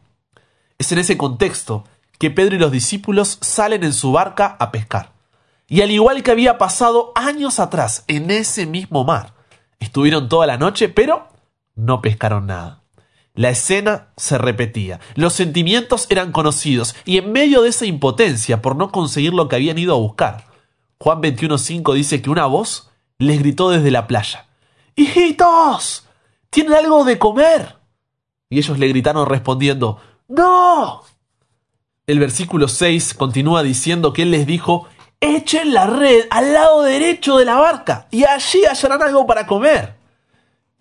Es 0.78 0.92
en 0.92 0.98
ese 0.98 1.16
contexto 1.16 1.84
que 2.18 2.30
Pedro 2.30 2.56
y 2.56 2.58
los 2.58 2.72
discípulos 2.72 3.38
salen 3.40 3.84
en 3.84 3.92
su 3.92 4.12
barca 4.12 4.56
a 4.58 4.70
pescar. 4.70 5.12
Y 5.66 5.82
al 5.82 5.90
igual 5.90 6.22
que 6.22 6.30
había 6.30 6.58
pasado 6.58 7.12
años 7.14 7.60
atrás 7.60 8.04
en 8.08 8.30
ese 8.30 8.66
mismo 8.66 9.04
mar, 9.04 9.34
estuvieron 9.80 10.28
toda 10.28 10.46
la 10.46 10.56
noche, 10.56 10.88
pero 10.88 11.28
no 11.74 12.00
pescaron 12.00 12.46
nada. 12.46 12.77
La 13.38 13.50
escena 13.50 14.08
se 14.16 14.36
repetía, 14.36 14.98
los 15.14 15.32
sentimientos 15.32 16.08
eran 16.10 16.32
conocidos, 16.32 16.96
y 17.04 17.18
en 17.18 17.30
medio 17.30 17.62
de 17.62 17.68
esa 17.68 17.86
impotencia 17.86 18.60
por 18.60 18.74
no 18.74 18.90
conseguir 18.90 19.32
lo 19.32 19.46
que 19.46 19.54
habían 19.54 19.78
ido 19.78 19.94
a 19.94 19.98
buscar, 19.98 20.46
Juan 20.98 21.22
21.5 21.22 21.94
dice 21.94 22.20
que 22.20 22.30
una 22.30 22.46
voz 22.46 22.90
les 23.16 23.38
gritó 23.38 23.70
desde 23.70 23.92
la 23.92 24.08
playa, 24.08 24.48
¡Hijitos! 24.96 26.08
¿Tienen 26.50 26.72
algo 26.72 27.04
de 27.04 27.20
comer? 27.20 27.76
Y 28.50 28.58
ellos 28.58 28.76
le 28.76 28.88
gritaron 28.88 29.28
respondiendo, 29.28 30.00
¡No! 30.26 31.04
El 32.08 32.18
versículo 32.18 32.66
6 32.66 33.14
continúa 33.14 33.62
diciendo 33.62 34.12
que 34.12 34.22
él 34.22 34.32
les 34.32 34.48
dijo, 34.48 34.88
echen 35.20 35.72
la 35.72 35.86
red 35.86 36.24
al 36.30 36.52
lado 36.52 36.82
derecho 36.82 37.38
de 37.38 37.44
la 37.44 37.54
barca, 37.54 38.08
y 38.10 38.24
allí 38.24 38.64
hallarán 38.64 39.00
algo 39.00 39.28
para 39.28 39.46
comer. 39.46 39.94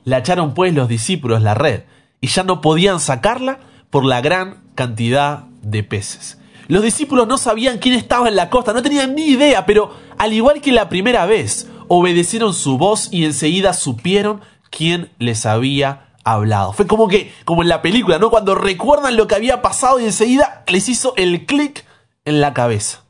La 0.05 0.17
echaron 0.17 0.55
pues 0.55 0.73
los 0.73 0.87
discípulos 0.87 1.43
la 1.43 1.53
red, 1.53 1.83
y 2.21 2.27
ya 2.27 2.43
no 2.43 2.61
podían 2.61 2.99
sacarla 2.99 3.59
por 3.89 4.05
la 4.05 4.21
gran 4.21 4.63
cantidad 4.75 5.45
de 5.61 5.83
peces. 5.83 6.37
Los 6.67 6.83
discípulos 6.83 7.27
no 7.27 7.37
sabían 7.37 7.77
quién 7.77 7.95
estaba 7.95 8.27
en 8.27 8.35
la 8.35 8.49
costa, 8.49 8.73
no 8.73 8.81
tenían 8.81 9.15
ni 9.15 9.27
idea, 9.27 9.65
pero 9.65 9.93
al 10.17 10.33
igual 10.33 10.61
que 10.61 10.71
la 10.71 10.89
primera 10.89 11.25
vez, 11.25 11.67
obedecieron 11.87 12.53
su 12.53 12.77
voz 12.77 13.07
y 13.11 13.25
enseguida 13.25 13.73
supieron 13.73 14.41
quién 14.69 15.09
les 15.19 15.45
había 15.45 16.09
hablado. 16.23 16.73
Fue 16.73 16.87
como 16.87 17.07
que, 17.07 17.33
como 17.45 17.61
en 17.61 17.69
la 17.69 17.81
película, 17.81 18.19
¿no? 18.19 18.29
Cuando 18.29 18.53
recuerdan 18.53 19.15
lo 19.15 19.27
que 19.27 19.35
había 19.35 19.61
pasado 19.61 19.99
y 19.99 20.05
enseguida 20.05 20.63
les 20.67 20.89
hizo 20.89 21.13
el 21.15 21.45
clic 21.45 21.85
en 22.25 22.41
la 22.41 22.53
cabeza. 22.53 23.03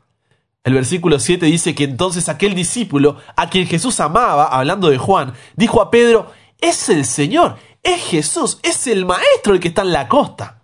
El 0.64 0.74
versículo 0.74 1.20
7 1.20 1.46
dice 1.46 1.74
que 1.74 1.86
entonces 1.86 2.30
aquel 2.30 2.54
discípulo, 2.54 3.18
a 3.36 3.50
quien 3.50 3.68
Jesús 3.68 4.00
amaba, 4.00 4.46
hablando 4.46 4.90
de 4.90 4.98
Juan, 4.98 5.34
dijo 5.56 5.82
a 5.82 5.90
Pedro, 5.90 6.32
es 6.60 6.90
el 6.90 7.06
Señor, 7.06 7.58
es 7.88 8.04
Jesús, 8.04 8.60
es 8.64 8.86
el 8.88 9.06
Maestro 9.06 9.54
el 9.54 9.60
que 9.62 9.70
está 9.70 9.82
en 9.82 9.94
la 9.94 10.10
costa. 10.10 10.62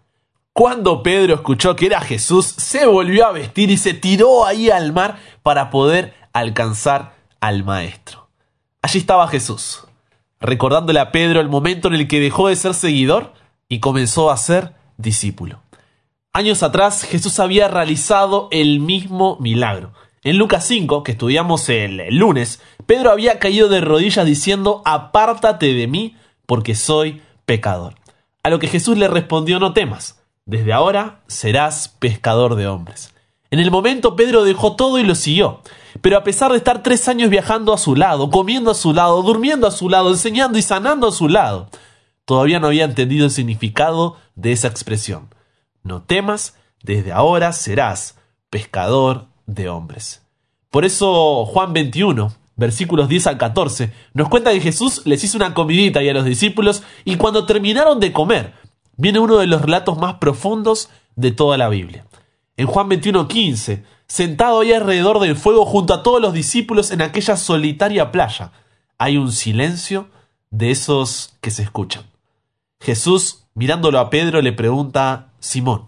Cuando 0.51 1.01
Pedro 1.01 1.36
escuchó 1.36 1.75
que 1.75 1.86
era 1.86 2.01
Jesús, 2.01 2.46
se 2.46 2.86
volvió 2.86 3.25
a 3.25 3.32
vestir 3.32 3.72
y 3.72 3.77
se 3.77 3.94
tiró 3.94 4.46
ahí 4.46 4.70
al 4.70 4.92
mar 4.92 5.18
para 5.42 5.70
poder 5.70 6.13
alcanzar 6.34 7.15
al 7.39 7.63
Maestro. 7.63 8.27
Allí 8.82 9.00
estaba 9.00 9.27
Jesús, 9.30 9.86
recordándole 10.39 11.00
a 11.00 11.12
Pedro 11.12 11.39
el 11.39 11.48
momento 11.48 11.88
en 11.88 11.96
el 11.96 12.08
que 12.10 12.20
dejó 12.20 12.50
de 12.50 12.58
ser 12.58 12.74
seguidor 12.74 13.34
y 13.70 13.80
comenzó 13.80 14.30
a 14.30 14.38
ser 14.38 14.74
discípulo. 14.98 15.62
Años 16.34 16.62
atrás 16.62 17.03
Jesús 17.03 17.39
había 17.39 17.70
realizado 17.70 18.50
el 18.51 18.82
mismo 18.82 19.38
milagro. 19.39 19.94
En 20.24 20.38
Lucas 20.38 20.68
5, 20.68 21.03
que 21.03 21.13
estudiamos 21.13 21.70
el 21.70 22.01
lunes, 22.18 22.62
Pedro 22.86 23.12
había 23.12 23.39
caído 23.39 23.70
de 23.70 23.82
rodillas 23.82 24.25
diciendo, 24.25 24.82
Apártate 24.86 25.74
de 25.74 25.88
mí, 25.88 26.18
porque 26.46 26.76
soy 26.76 27.22
pecador. 27.46 27.96
A 28.44 28.50
lo 28.50 28.60
que 28.60 28.68
Jesús 28.68 28.98
le 28.98 29.08
respondió, 29.08 29.60
no 29.60 29.74
temas, 29.74 30.22
desde 30.46 30.74
ahora 30.74 31.22
serás 31.28 31.88
pescador 31.88 32.56
de 32.56 32.68
hombres. 32.68 33.14
En 33.52 33.60
el 33.60 33.72
momento 33.72 34.16
Pedro 34.16 34.44
dejó 34.44 34.76
todo 34.76 35.00
y 35.00 35.04
lo 35.04 35.16
siguió. 35.16 35.62
Pero 36.02 36.18
a 36.18 36.24
pesar 36.24 36.52
de 36.52 36.58
estar 36.58 36.82
tres 36.82 37.08
años 37.08 37.30
viajando 37.30 37.72
a 37.72 37.78
su 37.78 37.96
lado, 37.96 38.30
comiendo 38.30 38.72
a 38.72 38.74
su 38.74 38.94
lado, 38.94 39.22
durmiendo 39.22 39.68
a 39.68 39.72
su 39.72 39.90
lado, 39.90 40.10
enseñando 40.10 40.58
y 40.58 40.64
sanando 40.64 41.08
a 41.08 41.12
su 41.12 41.30
lado, 41.30 41.70
todavía 42.26 42.60
no 42.60 42.68
había 42.68 42.86
entendido 42.86 43.26
el 43.26 43.32
significado 43.32 44.18
de 44.36 44.52
esa 44.52 44.68
expresión. 44.68 45.30
No 45.84 46.02
temas, 46.02 46.56
desde 46.82 47.12
ahora 47.12 47.54
serás 47.54 48.18
pescador 48.50 49.28
de 49.46 49.70
hombres. 49.70 50.24
Por 50.72 50.84
eso 50.84 51.46
Juan 51.46 51.74
21, 51.74 52.34
versículos 52.55 53.10
10 53.10 53.27
al 53.27 53.38
14, 53.38 53.91
nos 54.13 54.29
cuenta 54.29 54.51
que 54.51 54.62
Jesús 54.62 55.01
les 55.05 55.24
hizo 55.24 55.38
una 55.38 55.53
comidita 55.53 56.03
y 56.03 56.10
a 56.10 56.13
los 56.13 56.25
discípulos 56.25 56.83
y 57.05 57.15
cuando 57.15 57.45
terminaron 57.45 58.00
de 58.00 58.12
comer, 58.12 58.53
viene 58.98 59.19
uno 59.19 59.38
de 59.38 59.48
los 59.48 59.62
relatos 59.62 59.98
más 59.98 60.15
profundos 60.15 60.89
de 61.15 61.31
toda 61.31 61.57
la 61.57 61.69
Biblia. 61.69 62.05
En 62.55 62.67
Juan 62.67 62.89
21, 62.89 63.27
15, 63.27 63.83
sentado 64.07 64.60
ahí 64.60 64.74
alrededor 64.74 65.19
del 65.19 65.36
fuego 65.36 65.65
junto 65.65 65.93
a 65.93 66.03
todos 66.03 66.22
los 66.22 66.33
discípulos 66.33 66.91
en 66.91 67.01
aquella 67.01 67.36
solitaria 67.36 68.12
playa, 68.12 68.51
hay 68.98 69.17
un 69.17 69.31
silencio 69.31 70.10
de 70.51 70.69
esos 70.69 71.33
que 71.41 71.50
se 71.50 71.63
escuchan. 71.63 72.05
Jesús, 72.79 73.45
mirándolo 73.55 74.00
a 74.00 74.10
Pedro, 74.10 74.41
le 74.41 74.53
pregunta, 74.53 75.31
Simón, 75.39 75.88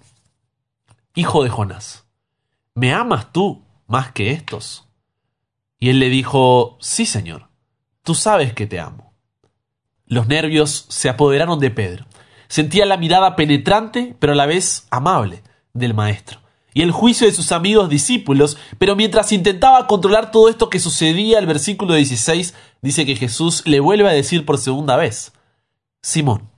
hijo 1.14 1.44
de 1.44 1.50
Jonás, 1.50 2.06
¿me 2.74 2.94
amas 2.94 3.32
tú 3.32 3.64
más 3.86 4.12
que 4.12 4.32
estos? 4.32 4.85
Y 5.80 5.90
él 5.90 6.00
le 6.00 6.10
dijo, 6.10 6.78
Sí, 6.80 7.06
Señor, 7.06 7.50
tú 8.04 8.16
sabes 8.16 8.54
que 8.54 8.68
te 8.68 8.80
amo. 8.80 9.14
Los 10.06 10.28
nervios 10.28 10.86
se 10.90 11.10
apoderaron 11.10 11.60
de 11.60 11.72
Pedro. 11.72 12.06
Sentía 12.48 12.86
la 12.86 12.98
mirada 12.98 13.36
penetrante, 13.36 14.16
pero 14.20 14.34
a 14.34 14.36
la 14.36 14.46
vez 14.46 14.88
amable, 14.92 15.42
del 15.74 15.94
Maestro, 15.94 16.40
y 16.74 16.82
el 16.82 16.92
juicio 16.92 17.28
de 17.28 17.34
sus 17.34 17.52
amigos 17.52 17.90
discípulos, 17.90 18.58
pero 18.78 18.96
mientras 18.96 19.32
intentaba 19.32 19.88
controlar 19.88 20.32
todo 20.32 20.50
esto 20.50 20.70
que 20.70 20.80
sucedía, 20.80 21.40
el 21.40 21.46
versículo 21.46 21.94
16 21.94 22.54
dice 22.82 23.06
que 23.06 23.16
Jesús 23.16 23.64
le 23.66 23.80
vuelve 23.80 24.10
a 24.10 24.14
decir 24.14 24.46
por 24.46 24.58
segunda 24.58 24.96
vez, 24.96 25.34
Simón, 26.02 26.50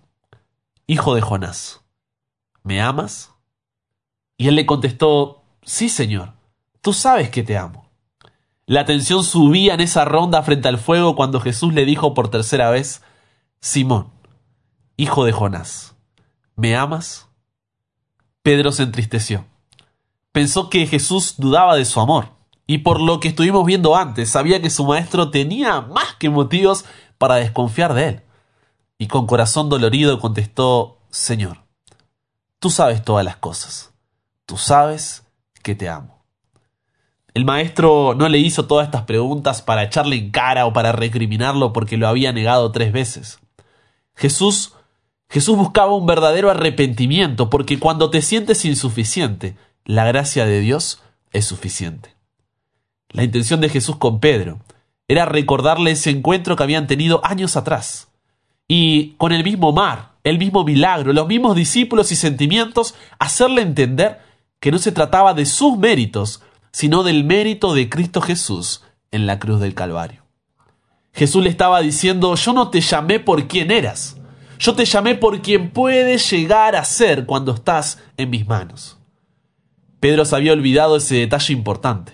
hijo 0.86 1.16
de 1.16 1.22
Jonás, 1.22 1.82
¿me 2.64 2.82
amas? 2.82 3.32
Y 4.38 4.48
él 4.48 4.56
le 4.56 4.66
contestó, 4.66 5.44
Sí, 5.64 5.90
Señor, 5.90 6.34
tú 6.82 6.94
sabes 6.94 7.30
que 7.30 7.44
te 7.44 7.58
amo. 7.58 7.87
La 8.70 8.84
tensión 8.84 9.24
subía 9.24 9.76
en 9.76 9.80
esa 9.80 10.04
ronda 10.04 10.44
frente 10.44 10.68
al 10.68 10.78
fuego 10.78 11.16
cuando 11.16 11.40
Jesús 11.40 11.74
le 11.74 11.86
dijo 11.86 12.14
por 12.14 12.30
tercera 12.30 12.70
vez, 12.70 13.02
Simón, 13.62 14.12
hijo 14.98 15.24
de 15.24 15.32
Jonás, 15.32 15.96
¿me 16.58 16.76
amas? 16.76 17.30
Pedro 18.42 18.74
se 18.74 18.84
entristeció. 18.84 19.46
Pensó 20.34 20.70
que 20.70 20.86
Jesús 20.86 21.36
dudaba 21.38 21.78
de 21.78 21.86
su 21.86 22.02
amor, 22.02 22.34
y 22.68 22.80
por 22.80 23.00
lo 23.00 23.22
que 23.22 23.30
estuvimos 23.30 23.66
viendo 23.66 23.96
antes, 23.96 24.30
sabía 24.30 24.62
que 24.62 24.70
su 24.70 24.84
maestro 24.84 25.32
tenía 25.32 25.80
más 25.80 26.16
que 26.20 26.30
motivos 26.30 26.84
para 27.18 27.36
desconfiar 27.36 27.94
de 27.94 28.08
él. 28.10 28.22
Y 28.98 29.08
con 29.08 29.28
corazón 29.28 29.70
dolorido 29.70 30.20
contestó, 30.20 30.98
Señor, 31.10 31.64
tú 32.60 32.70
sabes 32.70 33.02
todas 33.02 33.24
las 33.24 33.38
cosas, 33.38 33.94
tú 34.46 34.58
sabes 34.58 35.24
que 35.64 35.74
te 35.74 35.88
amo. 35.88 36.17
El 37.38 37.46
maestro 37.46 38.16
no 38.18 38.30
le 38.30 38.40
hizo 38.40 38.66
todas 38.66 38.88
estas 38.88 39.04
preguntas 39.04 39.62
para 39.62 39.84
echarle 39.84 40.16
en 40.16 40.32
cara 40.32 40.66
o 40.66 40.74
para 40.74 40.92
recriminarlo 40.92 41.72
porque 41.72 41.96
lo 41.96 42.08
había 42.08 42.34
negado 42.34 42.72
tres 42.72 42.92
veces. 42.92 43.38
Jesús 44.16 44.74
Jesús 45.30 45.56
buscaba 45.56 45.94
un 45.94 46.08
verdadero 46.08 46.50
arrepentimiento 46.50 47.52
porque 47.52 47.78
cuando 47.78 48.10
te 48.10 48.24
sientes 48.24 48.66
insuficiente, 48.66 49.56
la 49.86 50.06
gracia 50.06 50.48
de 50.48 50.62
Dios 50.62 51.04
es 51.32 51.46
suficiente. 51.46 52.16
La 53.12 53.24
intención 53.24 53.62
de 53.62 53.70
Jesús 53.70 53.98
con 53.98 54.20
Pedro 54.20 54.58
era 55.08 55.26
recordarle 55.26 55.92
ese 55.92 56.10
encuentro 56.10 56.56
que 56.56 56.64
habían 56.64 56.88
tenido 56.88 57.24
años 57.24 57.56
atrás. 57.56 58.08
Y 58.68 59.12
con 59.18 59.32
el 59.32 59.44
mismo 59.44 59.72
mar, 59.72 60.14
el 60.24 60.40
mismo 60.40 60.64
milagro, 60.64 61.14
los 61.14 61.28
mismos 61.28 61.56
discípulos 61.56 62.12
y 62.12 62.16
sentimientos, 62.16 62.96
hacerle 63.20 63.62
entender 63.62 64.22
que 64.60 64.72
no 64.72 64.80
se 64.80 64.92
trataba 64.92 65.36
de 65.36 65.46
sus 65.46 65.78
méritos, 65.78 66.42
sino 66.78 67.02
del 67.02 67.24
mérito 67.24 67.74
de 67.74 67.90
Cristo 67.90 68.22
Jesús 68.22 68.84
en 69.10 69.26
la 69.26 69.40
cruz 69.40 69.60
del 69.60 69.74
Calvario. 69.74 70.22
Jesús 71.12 71.42
le 71.42 71.50
estaba 71.50 71.82
diciendo, 71.82 72.36
yo 72.36 72.54
no 72.54 72.70
te 72.70 72.82
llamé 72.82 73.20
por 73.20 73.48
quién 73.48 73.72
eras, 73.72 74.18
yo 74.60 74.76
te 74.76 74.86
llamé 74.86 75.16
por 75.16 75.42
quien 75.42 75.72
puedes 75.72 76.30
llegar 76.30 76.76
a 76.76 76.86
ser 76.86 77.26
cuando 77.26 77.56
estás 77.56 77.98
en 78.16 78.30
mis 78.30 78.46
manos. 78.46 79.00
Pedro 80.00 80.24
se 80.24 80.36
había 80.36 80.54
olvidado 80.54 80.98
ese 80.98 81.16
detalle 81.16 81.52
importante. 81.52 82.14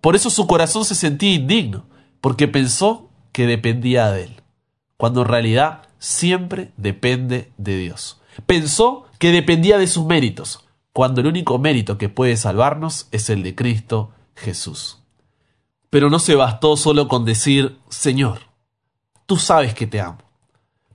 Por 0.00 0.16
eso 0.16 0.30
su 0.30 0.46
corazón 0.46 0.86
se 0.86 0.94
sentía 0.94 1.34
indigno, 1.34 1.84
porque 2.22 2.48
pensó 2.48 3.10
que 3.32 3.46
dependía 3.46 4.10
de 4.10 4.22
él, 4.22 4.42
cuando 4.96 5.20
en 5.20 5.28
realidad 5.28 5.82
siempre 5.98 6.72
depende 6.78 7.52
de 7.58 7.76
Dios. 7.76 8.18
Pensó 8.46 9.04
que 9.18 9.30
dependía 9.30 9.76
de 9.76 9.88
sus 9.88 10.06
méritos, 10.06 10.59
cuando 10.92 11.20
el 11.20 11.26
único 11.26 11.58
mérito 11.58 11.98
que 11.98 12.08
puede 12.08 12.36
salvarnos 12.36 13.08
es 13.10 13.30
el 13.30 13.42
de 13.42 13.54
Cristo 13.54 14.10
Jesús. 14.34 14.98
Pero 15.90 16.10
no 16.10 16.18
se 16.18 16.34
bastó 16.34 16.76
solo 16.76 17.08
con 17.08 17.24
decir, 17.24 17.78
Señor, 17.88 18.40
tú 19.26 19.36
sabes 19.36 19.74
que 19.74 19.86
te 19.86 20.00
amo. 20.00 20.18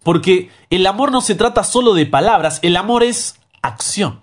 Porque 0.04 0.52
el 0.70 0.86
amor 0.88 1.12
no 1.12 1.22
se 1.22 1.36
trata 1.36 1.64
solo 1.64 1.94
de 1.94 2.06
palabras, 2.06 2.60
el 2.62 2.78
amor 2.78 3.04
es 3.04 3.40
acción. 3.62 4.22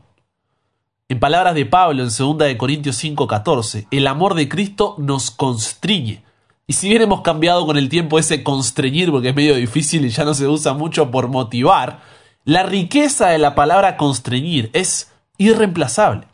En 1.09 1.21
palabras 1.21 1.55
de 1.55 1.67
Pablo 1.67 2.03
en 2.03 2.09
2 2.17 2.39
de 2.39 2.57
Corintios 2.57 2.97
5:14, 2.97 3.87
el 3.91 4.07
amor 4.07 4.35
de 4.35 4.49
Cristo 4.49 4.95
nos 4.99 5.31
constriñe. 5.31 6.25
Y 6.67 6.73
si 6.75 6.89
bien 6.89 7.03
hemos 7.03 7.21
cambiado 7.21 7.67
con 7.67 7.77
el 7.77 7.91
tiempo 7.91 8.19
ese 8.19 8.43
constreñir 8.43 9.11
porque 9.11 9.29
es 9.31 9.35
medio 9.35 9.57
difícil 9.57 10.07
y 10.07 10.09
ya 10.09 10.25
no 10.25 10.33
se 10.33 10.49
usa 10.49 10.73
mucho 10.73 11.11
por 11.11 11.29
motivar, 11.29 12.01
la 12.45 12.63
riqueza 12.63 13.29
de 13.29 13.39
la 13.39 13.55
palabra 13.55 13.99
constreñir 13.99 14.71
es 14.73 15.12
irreemplazable. 15.39 16.27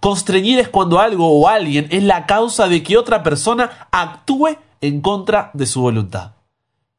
Constreñir 0.00 0.58
es 0.58 0.68
cuando 0.68 1.00
algo 1.00 1.28
o 1.28 1.48
alguien 1.48 1.88
es 1.90 2.02
la 2.02 2.26
causa 2.26 2.68
de 2.68 2.82
que 2.82 2.96
otra 2.96 3.22
persona 3.22 3.88
actúe 3.90 4.58
en 4.80 5.00
contra 5.00 5.50
de 5.54 5.66
su 5.66 5.80
voluntad. 5.80 6.32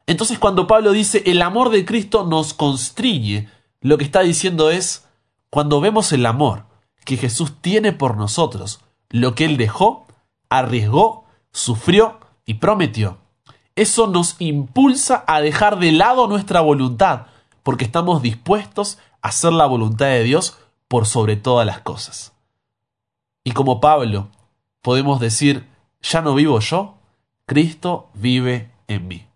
Entonces 0.07 0.39
cuando 0.39 0.67
Pablo 0.67 0.91
dice 0.91 1.23
el 1.25 1.41
amor 1.41 1.69
de 1.69 1.85
Cristo 1.85 2.25
nos 2.25 2.53
constriñe, 2.53 3.49
lo 3.81 3.97
que 3.97 4.05
está 4.05 4.21
diciendo 4.21 4.71
es, 4.71 5.05
cuando 5.49 5.79
vemos 5.79 6.11
el 6.11 6.25
amor 6.25 6.65
que 7.05 7.17
Jesús 7.17 7.53
tiene 7.61 7.93
por 7.93 8.17
nosotros, 8.17 8.81
lo 9.09 9.35
que 9.35 9.45
Él 9.45 9.57
dejó, 9.57 10.07
arriesgó, 10.49 11.25
sufrió 11.51 12.19
y 12.45 12.55
prometió, 12.55 13.19
eso 13.77 14.07
nos 14.07 14.35
impulsa 14.39 15.23
a 15.27 15.39
dejar 15.39 15.77
de 15.77 15.91
lado 15.91 16.27
nuestra 16.27 16.61
voluntad, 16.61 17.27
porque 17.61 17.85
estamos 17.85 18.23
dispuestos 18.23 18.97
a 19.21 19.27
hacer 19.27 19.53
la 19.53 19.67
voluntad 19.67 20.07
de 20.07 20.23
Dios 20.23 20.57
por 20.87 21.05
sobre 21.05 21.35
todas 21.35 21.65
las 21.65 21.81
cosas. 21.81 22.33
Y 23.43 23.51
como 23.51 23.79
Pablo, 23.79 24.29
podemos 24.81 25.19
decir, 25.19 25.67
ya 26.01 26.21
no 26.21 26.35
vivo 26.35 26.59
yo, 26.59 26.95
Cristo 27.45 28.09
vive 28.13 28.71
en 28.87 29.07
mí. 29.07 29.27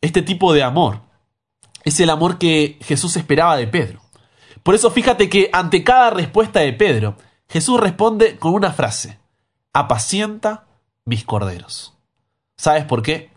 Este 0.00 0.22
tipo 0.22 0.52
de 0.52 0.62
amor 0.62 1.00
es 1.84 2.00
el 2.00 2.10
amor 2.10 2.38
que 2.38 2.78
Jesús 2.82 3.16
esperaba 3.16 3.56
de 3.56 3.66
Pedro. 3.66 4.00
Por 4.62 4.74
eso 4.74 4.90
fíjate 4.90 5.28
que 5.28 5.50
ante 5.52 5.84
cada 5.84 6.10
respuesta 6.10 6.60
de 6.60 6.72
Pedro, 6.72 7.16
Jesús 7.48 7.80
responde 7.80 8.36
con 8.36 8.54
una 8.54 8.72
frase, 8.72 9.18
apacienta 9.72 10.66
mis 11.04 11.24
corderos. 11.24 11.94
¿Sabes 12.56 12.84
por 12.84 13.02
qué? 13.02 13.30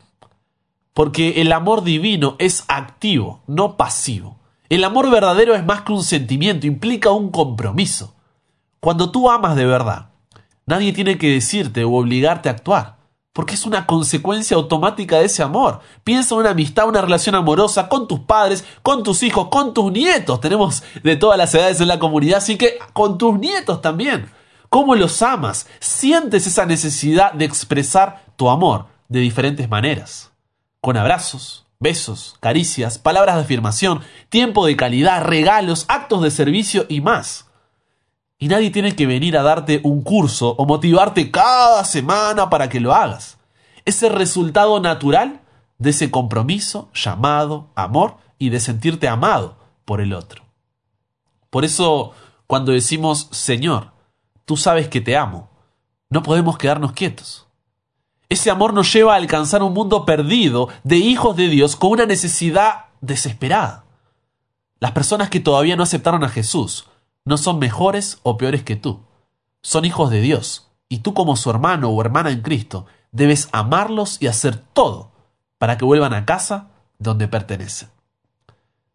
Porque 0.93 1.41
el 1.41 1.51
amor 1.51 1.83
divino 1.83 2.35
es 2.39 2.65
activo, 2.67 3.41
no 3.47 3.77
pasivo. 3.77 4.37
El 4.69 4.83
amor 4.83 5.09
verdadero 5.09 5.55
es 5.55 5.65
más 5.65 5.81
que 5.81 5.93
un 5.93 6.03
sentimiento, 6.03 6.67
implica 6.67 7.11
un 7.11 7.29
compromiso. 7.29 8.15
Cuando 8.79 9.11
tú 9.11 9.29
amas 9.29 9.55
de 9.55 9.65
verdad, 9.65 10.09
nadie 10.65 10.93
tiene 10.93 11.17
que 11.17 11.31
decirte 11.31 11.83
o 11.83 11.93
obligarte 11.93 12.49
a 12.49 12.53
actuar 12.53 13.03
porque 13.33 13.55
es 13.55 13.65
una 13.65 13.87
consecuencia 13.87 14.55
automática 14.55 15.17
de 15.17 15.25
ese 15.25 15.41
amor. 15.41 15.81
Piensa 16.03 16.35
en 16.35 16.41
una 16.41 16.51
amistad, 16.51 16.87
una 16.87 17.01
relación 17.01 17.33
amorosa 17.33 17.89
con 17.89 18.07
tus 18.07 18.19
padres, 18.19 18.63
con 18.83 19.01
tus 19.01 19.23
hijos, 19.23 19.47
con 19.49 19.73
tus 19.73 19.91
nietos. 19.91 20.39
Tenemos 20.39 20.83
de 21.01 21.15
todas 21.15 21.37
las 21.37 21.53
edades 21.55 21.81
en 21.81 21.87
la 21.87 21.97
comunidad, 21.97 22.37
así 22.37 22.57
que 22.57 22.77
con 22.93 23.17
tus 23.17 23.39
nietos 23.39 23.81
también. 23.81 24.29
¿Cómo 24.69 24.95
los 24.95 25.21
amas? 25.23 25.67
Sientes 25.79 26.45
esa 26.45 26.67
necesidad 26.67 27.33
de 27.33 27.45
expresar 27.45 28.23
tu 28.35 28.49
amor 28.49 28.85
de 29.09 29.19
diferentes 29.19 29.67
maneras. 29.67 30.31
Con 30.79 30.95
abrazos, 30.95 31.62
besos, 31.83 32.37
caricias, 32.39 32.97
palabras 32.97 33.35
de 33.35 33.41
afirmación, 33.43 34.01
tiempo 34.29 34.65
de 34.65 34.75
calidad, 34.75 35.23
regalos, 35.23 35.85
actos 35.89 36.23
de 36.23 36.31
servicio 36.31 36.87
y 36.89 37.01
más. 37.01 37.45
Y 38.39 38.47
nadie 38.47 38.71
tiene 38.71 38.95
que 38.95 39.05
venir 39.05 39.37
a 39.37 39.43
darte 39.43 39.81
un 39.83 40.01
curso 40.01 40.55
o 40.57 40.65
motivarte 40.65 41.29
cada 41.29 41.83
semana 41.83 42.49
para 42.49 42.69
que 42.69 42.79
lo 42.79 42.95
hagas. 42.95 43.37
Es 43.85 44.01
el 44.01 44.13
resultado 44.13 44.79
natural 44.79 45.41
de 45.77 45.91
ese 45.91 46.09
compromiso 46.09 46.89
llamado 46.93 47.69
amor 47.75 48.17
y 48.39 48.49
de 48.49 48.59
sentirte 48.59 49.07
amado 49.07 49.57
por 49.85 50.01
el 50.01 50.13
otro. 50.13 50.43
Por 51.49 51.65
eso, 51.65 52.13
cuando 52.47 52.71
decimos 52.71 53.27
Señor, 53.31 53.91
tú 54.45 54.57
sabes 54.57 54.87
que 54.87 55.01
te 55.01 55.15
amo, 55.15 55.49
no 56.09 56.23
podemos 56.23 56.57
quedarnos 56.57 56.93
quietos. 56.93 57.42
Ese 58.33 58.49
amor 58.49 58.73
nos 58.73 58.91
lleva 58.91 59.13
a 59.13 59.17
alcanzar 59.17 59.61
un 59.61 59.75
mundo 59.75 60.05
perdido 60.05 60.67
de 60.83 60.97
hijos 60.97 61.35
de 61.35 61.49
Dios 61.49 61.75
con 61.75 61.91
una 61.91 62.07
necesidad 62.07 62.85
desesperada. 62.99 63.83
Las 64.79 64.93
personas 64.93 65.29
que 65.29 65.39
todavía 65.39 65.75
no 65.75 65.83
aceptaron 65.83 66.23
a 66.23 66.29
Jesús 66.29 66.87
no 67.25 67.37
son 67.37 67.59
mejores 67.59 68.17
o 68.23 68.35
peores 68.35 68.63
que 68.63 68.75
tú. 68.75 69.01
Son 69.61 69.85
hijos 69.85 70.09
de 70.09 70.19
Dios, 70.19 70.71
y 70.89 70.97
tú 71.01 71.13
como 71.13 71.35
su 71.35 71.51
hermano 71.51 71.89
o 71.89 72.01
hermana 72.01 72.31
en 72.31 72.41
Cristo 72.41 72.87
debes 73.11 73.49
amarlos 73.51 74.17
y 74.19 74.25
hacer 74.25 74.57
todo 74.57 75.11
para 75.59 75.77
que 75.77 75.85
vuelvan 75.85 76.15
a 76.15 76.25
casa 76.25 76.69
donde 76.97 77.27
pertenecen. 77.27 77.89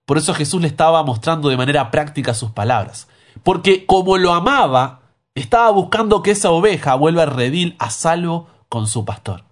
Por 0.05 0.19
eso 0.19 0.35
Jesús 0.35 0.61
le 0.61 0.67
estaba 0.67 1.05
mostrando 1.05 1.49
de 1.49 1.57
manera 1.57 1.93
práctica 1.93 2.35
sus 2.35 2.51
palabras, 2.51 3.07
porque 3.45 3.87
como 3.87 4.19
lo 4.19 4.33
amaba, 4.33 5.03
estaba 5.37 5.71
buscando 5.71 6.23
que 6.25 6.33
esa 6.33 6.51
oveja 6.51 6.97
vuelva 6.97 7.23
a 7.23 7.27
redil 7.27 7.77
a 7.79 7.91
salvo 7.91 8.49
con 8.69 8.87
su 8.87 9.05
pastor. 9.05 9.45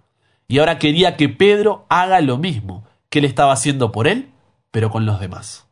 Y 0.47 0.59
ahora 0.59 0.79
quería 0.79 1.17
que 1.17 1.29
Pedro 1.29 1.85
haga 1.89 2.21
lo 2.21 2.37
mismo 2.37 2.83
que 3.09 3.19
él 3.19 3.25
estaba 3.25 3.53
haciendo 3.53 3.91
por 3.91 4.07
él, 4.07 4.31
pero 4.71 4.89
con 4.89 5.05
los 5.05 5.19
demás 5.19 5.67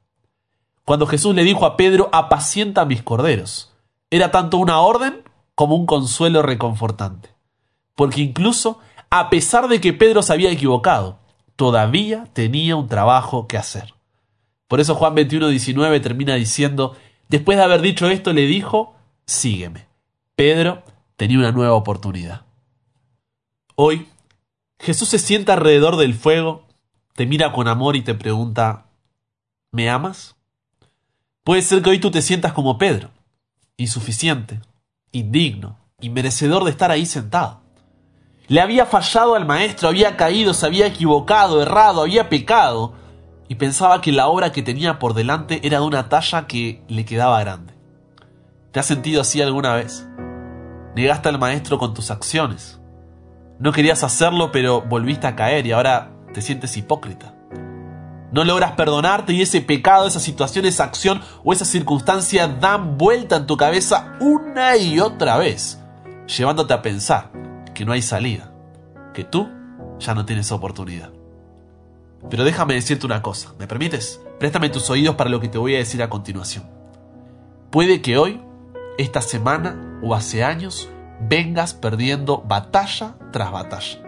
cuando 0.85 1.07
Jesús 1.07 1.33
le 1.35 1.43
dijo 1.43 1.65
a 1.65 1.75
Pedro, 1.75 2.09
apacienta 2.13 2.85
mis 2.85 3.01
corderos. 3.01 3.73
Era 4.11 4.29
tanto 4.29 4.57
una 4.57 4.79
orden 4.79 5.23
como 5.55 5.75
un 5.75 5.87
consuelo 5.87 6.43
reconfortante. 6.43 7.29
Porque 7.95 8.21
incluso, 8.21 8.79
a 9.09 9.31
pesar 9.31 9.67
de 9.67 9.81
que 9.81 9.93
Pedro 9.93 10.21
se 10.21 10.31
había 10.31 10.51
equivocado, 10.51 11.17
todavía 11.55 12.25
tenía 12.33 12.75
un 12.75 12.87
trabajo 12.87 13.47
que 13.47 13.57
hacer. 13.57 13.95
Por 14.67 14.79
eso 14.79 14.93
Juan 14.93 15.15
21, 15.15 15.47
19 15.47 15.99
termina 16.01 16.35
diciendo, 16.35 16.95
después 17.29 17.57
de 17.57 17.63
haber 17.63 17.81
dicho 17.81 18.07
esto, 18.07 18.31
le 18.31 18.45
dijo, 18.45 18.93
sígueme. 19.25 19.87
Pedro 20.35 20.83
tenía 21.15 21.39
una 21.39 21.51
nueva 21.51 21.73
oportunidad. 21.73 22.44
Hoy, 23.77 24.07
Jesús 24.79 25.09
se 25.09 25.19
sienta 25.19 25.51
alrededor 25.51 25.97
del 25.97 26.13
fuego, 26.13 26.63
te 27.13 27.25
mira 27.25 27.51
con 27.51 27.67
amor 27.67 27.97
y 27.97 28.01
te 28.01 28.13
pregunta, 28.13 28.85
¿me 29.73 29.89
amas? 29.89 30.37
Puede 31.43 31.61
ser 31.61 31.81
que 31.81 31.89
hoy 31.89 31.99
tú 31.99 32.09
te 32.09 32.21
sientas 32.21 32.53
como 32.53 32.77
Pedro, 32.77 33.09
insuficiente, 33.75 34.61
indigno, 35.11 35.77
inmerecedor 35.99 36.63
de 36.63 36.71
estar 36.71 36.89
ahí 36.89 37.05
sentado. 37.05 37.59
Le 38.47 38.61
había 38.61 38.85
fallado 38.85 39.35
al 39.35 39.45
maestro, 39.45 39.89
había 39.89 40.15
caído, 40.15 40.53
se 40.53 40.65
había 40.65 40.87
equivocado, 40.87 41.61
errado, 41.61 42.01
había 42.01 42.29
pecado, 42.29 42.93
y 43.49 43.55
pensaba 43.55 43.99
que 43.99 44.13
la 44.13 44.27
obra 44.27 44.53
que 44.53 44.63
tenía 44.63 44.99
por 44.99 45.13
delante 45.13 45.59
era 45.67 45.79
de 45.79 45.85
una 45.85 46.07
talla 46.07 46.47
que 46.47 46.81
le 46.87 47.03
quedaba 47.03 47.41
grande. 47.41 47.73
¿Te 48.71 48.79
has 48.79 48.85
sentido 48.85 49.19
así 49.19 49.41
alguna 49.41 49.73
vez? 49.75 50.07
Negaste 50.95 51.27
al 51.27 51.39
maestro 51.39 51.77
con 51.77 51.93
tus 51.93 52.09
acciones. 52.09 52.79
No 53.59 53.71
querías 53.71 54.03
hacerlo, 54.03 54.51
pero 54.51 54.81
volviste 54.81 55.27
a 55.27 55.35
caer 55.35 55.65
y 55.65 55.71
ahora 55.71 56.11
te 56.33 56.41
sientes 56.41 56.75
hipócrita. 56.75 57.33
No 58.31 58.43
logras 58.43 58.73
perdonarte 58.73 59.31
y 59.31 59.41
ese 59.41 59.61
pecado, 59.61 60.07
esa 60.07 60.19
situación, 60.19 60.65
esa 60.65 60.83
acción 60.83 61.21
o 61.45 61.53
esa 61.53 61.63
circunstancia 61.63 62.47
dan 62.49 62.97
vuelta 62.97 63.37
en 63.37 63.47
tu 63.47 63.55
cabeza 63.55 64.17
una 64.19 64.75
y 64.75 64.99
otra 64.99 65.37
vez, 65.37 65.79
llevándote 66.27 66.73
a 66.73 66.81
pensar 66.81 67.31
que 67.73 67.85
no 67.85 67.93
hay 67.93 68.01
salida, 68.01 68.51
que 69.13 69.23
tú 69.23 69.49
ya 69.99 70.13
no 70.13 70.25
tienes 70.25 70.51
oportunidad. 70.51 71.11
Pero 72.29 72.43
déjame 72.43 72.73
decirte 72.73 73.05
una 73.05 73.21
cosa, 73.21 73.53
¿me 73.57 73.67
permites? 73.67 74.19
Préstame 74.37 74.67
tus 74.67 74.89
oídos 74.89 75.15
para 75.15 75.29
lo 75.29 75.39
que 75.39 75.47
te 75.47 75.57
voy 75.57 75.75
a 75.75 75.79
decir 75.79 76.03
a 76.03 76.09
continuación. 76.09 76.65
Puede 77.69 78.01
que 78.01 78.17
hoy, 78.17 78.41
esta 78.97 79.21
semana 79.21 79.99
o 80.01 80.13
hace 80.13 80.43
años 80.43 80.89
vengas 81.21 81.73
perdiendo 81.73 82.43
batalla 82.47 83.15
tras 83.31 83.51
batalla, 83.51 83.99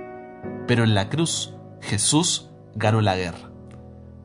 pero 0.67 0.83
en 0.83 0.93
la 0.93 1.09
cruz 1.09 1.53
Jesús 1.81 2.49
ganó 2.75 3.01
la 3.01 3.15
guerra. 3.15 3.49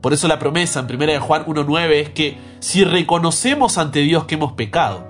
Por 0.01 0.13
eso 0.13 0.27
la 0.27 0.39
promesa 0.39 0.81
en 0.81 0.87
1 0.87 1.21
Juan 1.21 1.45
1.9 1.47 1.91
es 1.93 2.11
que 2.11 2.39
si 2.59 2.85
reconocemos 2.85 3.79
ante 3.79 4.01
Dios 4.01 4.25
que 4.25 4.35
hemos 4.35 4.53
pecado, 4.53 5.07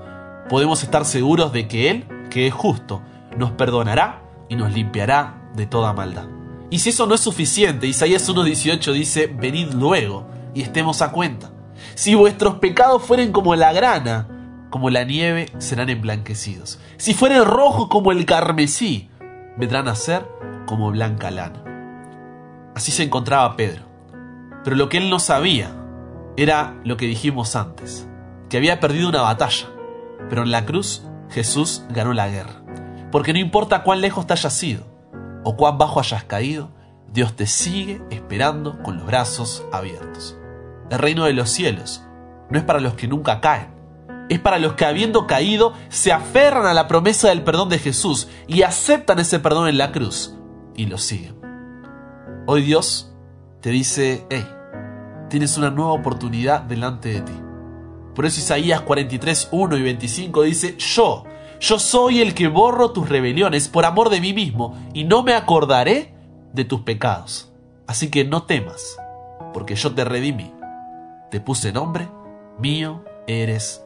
podemos 0.51 0.83
estar 0.83 1.07
seguros 1.07 1.53
de 1.53 1.67
que 1.67 1.91
Él, 1.91 2.07
que 2.31 2.47
es 2.47 2.53
justo, 2.53 3.03
nos 3.37 3.53
perdonará 3.53 4.23
y 4.49 4.57
nos 4.57 4.73
limpiará 4.73 5.51
de 5.55 5.67
toda 5.67 5.95
maldad. 5.95 6.27
Y 6.69 6.81
si 6.81 6.91
eso 6.91 7.07
no 7.07 7.15
es 7.15 7.21
suficiente, 7.21 7.87
Isaías 7.87 8.29
1.18 8.29 8.93
dice, 8.93 9.27
venid 9.27 9.73
luego 9.73 10.27
y 10.55 10.63
estemos 10.63 11.03
a 11.03 11.11
cuenta. 11.11 11.51
Si 11.95 12.15
vuestros 12.15 12.57
pecados 12.57 13.03
fueren 13.03 13.33
como 13.33 13.55
la 13.55 13.73
grana, 13.73 14.42
como 14.73 14.91
la 14.91 15.05
nieve 15.05 15.47
serán 15.59 15.89
emblanquecidos. 15.89 16.81
Si 16.97 17.15
fueren 17.15 17.45
rojos 17.45 17.87
como 17.87 18.11
el 18.11 18.27
carmesí, 18.27 19.09
vendrán 19.57 19.87
a 19.87 19.95
ser 19.95 20.27
como 20.67 20.91
blanca 20.91 21.31
lana. 21.31 21.63
Así 22.75 22.91
se 22.91 23.05
encontraba 23.05 23.57
Pedro 23.57 23.93
pero 24.65 24.77
lo 24.77 24.89
que 24.89 24.99
él 24.99 25.11
no 25.11 25.19
sabía 25.19 25.75
era 26.37 26.81
lo 26.85 26.97
que 26.97 27.07
dijimos 27.07 27.57
antes, 27.57 28.09
que 28.49 28.57
había 28.57 28.81
perdido 28.81 29.09
una 29.09 29.23
batalla, 29.23 29.69
pero 30.29 30.43
en 30.43 30.51
la 30.51 30.65
cruz 30.65 31.05
Jesús 31.31 31.85
ganó 31.91 32.13
la 32.13 32.29
guerra. 32.29 32.63
Porque 33.11 33.33
no 33.33 33.39
importa 33.39 33.83
cuán 33.83 34.01
lejos 34.01 34.27
te 34.27 34.33
hayas 34.33 34.63
ido 34.63 34.87
o 35.45 35.57
cuán 35.57 35.79
bajo 35.79 36.01
hayas 36.01 36.25
caído, 36.25 36.71
Dios 37.13 37.35
te 37.35 37.47
sigue 37.47 38.01
esperando 38.11 38.83
con 38.83 38.97
los 38.97 39.07
brazos 39.07 39.67
abiertos. 39.73 40.39
El 40.91 40.99
reino 40.99 41.25
de 41.25 41.33
los 41.33 41.51
cielos 41.51 42.05
no 42.49 42.59
es 42.59 42.65
para 42.65 42.81
los 42.81 42.95
que 42.95 43.09
nunca 43.09 43.41
caen, 43.41 43.69
es 44.29 44.39
para 44.41 44.59
los 44.59 44.75
que 44.75 44.85
habiendo 44.85 45.27
caído 45.27 45.75
se 45.89 46.13
aferran 46.13 46.67
a 46.67 46.75
la 46.75 46.89
promesa 46.89 47.29
del 47.29 47.43
perdón 47.43 47.69
de 47.69 47.79
Jesús 47.79 48.29
y 48.47 48.63
aceptan 48.63 49.19
ese 49.19 49.39
perdón 49.41 49.69
en 49.69 49.79
la 49.79 49.93
cruz 49.93 50.35
y 50.75 50.87
lo 50.87 50.99
siguen. 50.99 51.37
Hoy 52.47 52.63
Dios 52.63 53.13
te 53.61 53.71
dice, 53.71 54.27
hey, 54.31 54.47
tienes 55.29 55.57
una 55.57 55.71
nueva 55.71 55.93
oportunidad 55.93 56.63
delante 56.63 57.11
de 57.11 57.21
ti. 57.21 57.33
Por 58.15 58.27
eso 58.27 58.41
Isaías 58.41 58.81
43, 58.83 59.49
1 59.53 59.77
y 59.77 59.83
25 59.83 60.43
dice, 60.43 60.77
yo, 60.77 61.25
yo 61.61 61.79
soy 61.79 62.21
el 62.21 62.35
que 62.35 62.49
borro 62.49 62.91
tus 62.91 63.09
rebeliones 63.09 63.69
por 63.69 63.85
amor 63.85 64.11
de 64.11 64.21
mí 64.21 64.33
mismo, 64.33 64.77
y 64.93 65.05
no 65.05 65.23
me 65.23 65.35
acordaré 65.35 66.15
de 66.53 66.65
tus 66.65 66.81
pecados. 66.83 67.53
Así 67.87 68.11
que 68.11 68.25
no 68.25 68.43
temas, 68.43 68.99
porque 69.55 69.77
yo 69.77 69.95
te 69.95 70.05
redimí. 70.05 70.53
Te 71.31 71.41
puse 71.41 71.73
nombre, 71.73 72.09
mío 72.59 73.05
eres. 73.27 73.83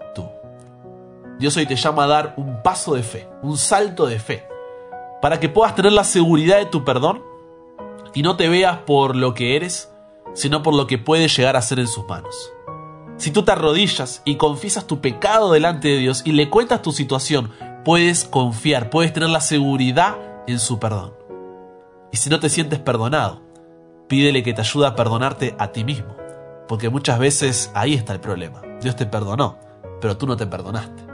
Dios 1.39 1.55
hoy 1.59 1.67
te 1.67 1.77
llama 1.77 2.05
a 2.05 2.07
dar 2.07 2.35
un 2.39 2.63
paso 2.63 2.95
de 2.95 3.03
fe, 3.03 3.29
un 3.43 3.59
salto 3.59 4.07
de 4.07 4.19
fe, 4.19 4.49
para 5.21 5.39
que 5.39 5.51
puedas 5.51 5.75
tener 5.75 5.93
la 5.93 6.05
seguridad 6.05 6.57
de 6.57 6.67
tu 6.67 6.83
perdón 6.83 7.23
y 8.15 8.23
no 8.23 8.37
te 8.37 8.49
veas 8.49 8.79
por 8.79 9.15
lo 9.17 9.35
que 9.35 9.55
eres, 9.55 9.93
sino 10.33 10.63
por 10.63 10.75
lo 10.75 10.87
que 10.87 10.97
puedes 10.97 11.37
llegar 11.37 11.57
a 11.57 11.63
ser 11.63 11.79
en 11.79 11.89
sus 11.89 12.07
manos. 12.07 12.53
Si 13.19 13.31
tú 13.31 13.43
te 13.43 13.53
arrodillas 13.53 14.23
y 14.25 14.37
confiesas 14.37 14.87
tu 14.87 15.01
pecado 15.03 15.53
delante 15.53 15.89
de 15.89 15.99
Dios 15.99 16.23
y 16.25 16.33
le 16.33 16.49
cuentas 16.49 16.81
tu 16.81 16.93
situación, 16.93 17.53
puedes 17.85 18.25
confiar, 18.25 18.89
puedes 18.89 19.13
tener 19.13 19.29
la 19.29 19.41
seguridad 19.43 20.17
en 20.47 20.59
su 20.59 20.79
perdón. 20.79 21.15
Y 22.13 22.17
si 22.17 22.31
no 22.31 22.41
te 22.41 22.49
sientes 22.49 22.79
perdonado, 22.79 23.43
pídele 24.09 24.43
que 24.43 24.55
te 24.55 24.63
ayude 24.63 24.87
a 24.87 24.95
perdonarte 24.95 25.55
a 25.59 25.73
ti 25.73 25.85
mismo, 25.85 26.17
porque 26.67 26.89
muchas 26.89 27.19
veces 27.19 27.71
ahí 27.75 27.93
está 27.93 28.15
el 28.15 28.21
problema. 28.21 28.63
Dios 28.81 28.97
te 28.97 29.05
perdonó, 29.05 29.59
pero 30.01 30.17
tú 30.17 30.27
no 30.27 30.37
te 30.37 30.47
perdonaste. 30.47 31.06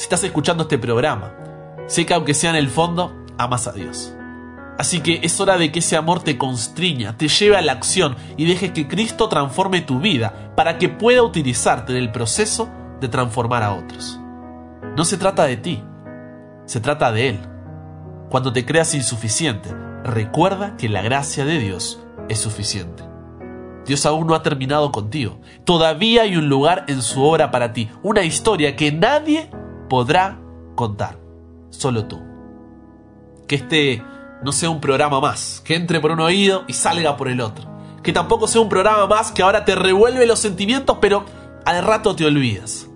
Si 0.00 0.04
estás 0.04 0.24
escuchando 0.24 0.62
este 0.62 0.78
programa, 0.78 1.34
sé 1.86 2.06
que 2.06 2.14
aunque 2.14 2.32
sea 2.32 2.48
en 2.48 2.56
el 2.56 2.70
fondo, 2.70 3.14
amas 3.36 3.66
a 3.66 3.72
Dios. 3.72 4.14
Así 4.78 5.00
que 5.00 5.20
es 5.22 5.38
hora 5.42 5.58
de 5.58 5.70
que 5.70 5.80
ese 5.80 5.94
amor 5.94 6.22
te 6.22 6.38
constriña, 6.38 7.18
te 7.18 7.28
lleve 7.28 7.58
a 7.58 7.60
la 7.60 7.72
acción 7.72 8.16
y 8.38 8.46
dejes 8.46 8.70
que 8.70 8.88
Cristo 8.88 9.28
transforme 9.28 9.82
tu 9.82 10.00
vida 10.00 10.54
para 10.56 10.78
que 10.78 10.88
pueda 10.88 11.22
utilizarte 11.22 11.92
en 11.92 11.98
el 11.98 12.12
proceso 12.12 12.70
de 13.02 13.08
transformar 13.08 13.62
a 13.62 13.74
otros. 13.74 14.18
No 14.96 15.04
se 15.04 15.18
trata 15.18 15.44
de 15.44 15.58
ti, 15.58 15.84
se 16.64 16.80
trata 16.80 17.12
de 17.12 17.28
Él. 17.28 17.40
Cuando 18.30 18.54
te 18.54 18.64
creas 18.64 18.94
insuficiente, 18.94 19.68
recuerda 20.02 20.78
que 20.78 20.88
la 20.88 21.02
gracia 21.02 21.44
de 21.44 21.58
Dios 21.58 22.02
es 22.30 22.38
suficiente. 22.38 23.04
Dios 23.84 24.06
aún 24.06 24.26
no 24.26 24.34
ha 24.34 24.42
terminado 24.42 24.92
contigo. 24.92 25.42
Todavía 25.64 26.22
hay 26.22 26.36
un 26.36 26.48
lugar 26.48 26.86
en 26.88 27.02
su 27.02 27.22
obra 27.22 27.50
para 27.50 27.74
ti, 27.74 27.90
una 28.02 28.22
historia 28.22 28.76
que 28.76 28.92
nadie 28.92 29.50
podrá 29.90 30.38
contar, 30.76 31.18
solo 31.68 32.06
tú. 32.06 32.22
Que 33.46 33.56
este 33.56 34.02
no 34.42 34.52
sea 34.52 34.70
un 34.70 34.80
programa 34.80 35.20
más, 35.20 35.60
que 35.66 35.74
entre 35.74 36.00
por 36.00 36.12
un 36.12 36.20
oído 36.20 36.64
y 36.68 36.72
salga 36.72 37.18
por 37.18 37.28
el 37.28 37.42
otro. 37.42 37.68
Que 38.02 38.14
tampoco 38.14 38.46
sea 38.46 38.62
un 38.62 38.70
programa 38.70 39.06
más 39.06 39.32
que 39.32 39.42
ahora 39.42 39.66
te 39.66 39.74
revuelve 39.74 40.26
los 40.26 40.38
sentimientos, 40.38 40.98
pero 41.00 41.26
al 41.66 41.84
rato 41.84 42.16
te 42.16 42.24
olvidas. 42.24 42.88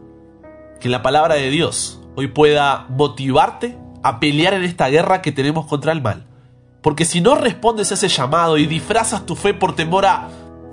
Que 0.80 0.88
la 0.88 1.02
palabra 1.02 1.34
de 1.34 1.50
Dios 1.50 2.00
hoy 2.14 2.28
pueda 2.28 2.86
motivarte 2.88 3.76
a 4.02 4.20
pelear 4.20 4.54
en 4.54 4.62
esta 4.62 4.88
guerra 4.88 5.20
que 5.20 5.32
tenemos 5.32 5.66
contra 5.66 5.92
el 5.92 6.00
mal. 6.00 6.24
Porque 6.80 7.04
si 7.04 7.20
no 7.20 7.34
respondes 7.34 7.90
a 7.90 7.94
ese 7.94 8.08
llamado 8.08 8.56
y 8.56 8.66
disfrazas 8.66 9.26
tu 9.26 9.34
fe 9.34 9.52
por 9.52 9.74
temor 9.74 10.06
a 10.06 10.28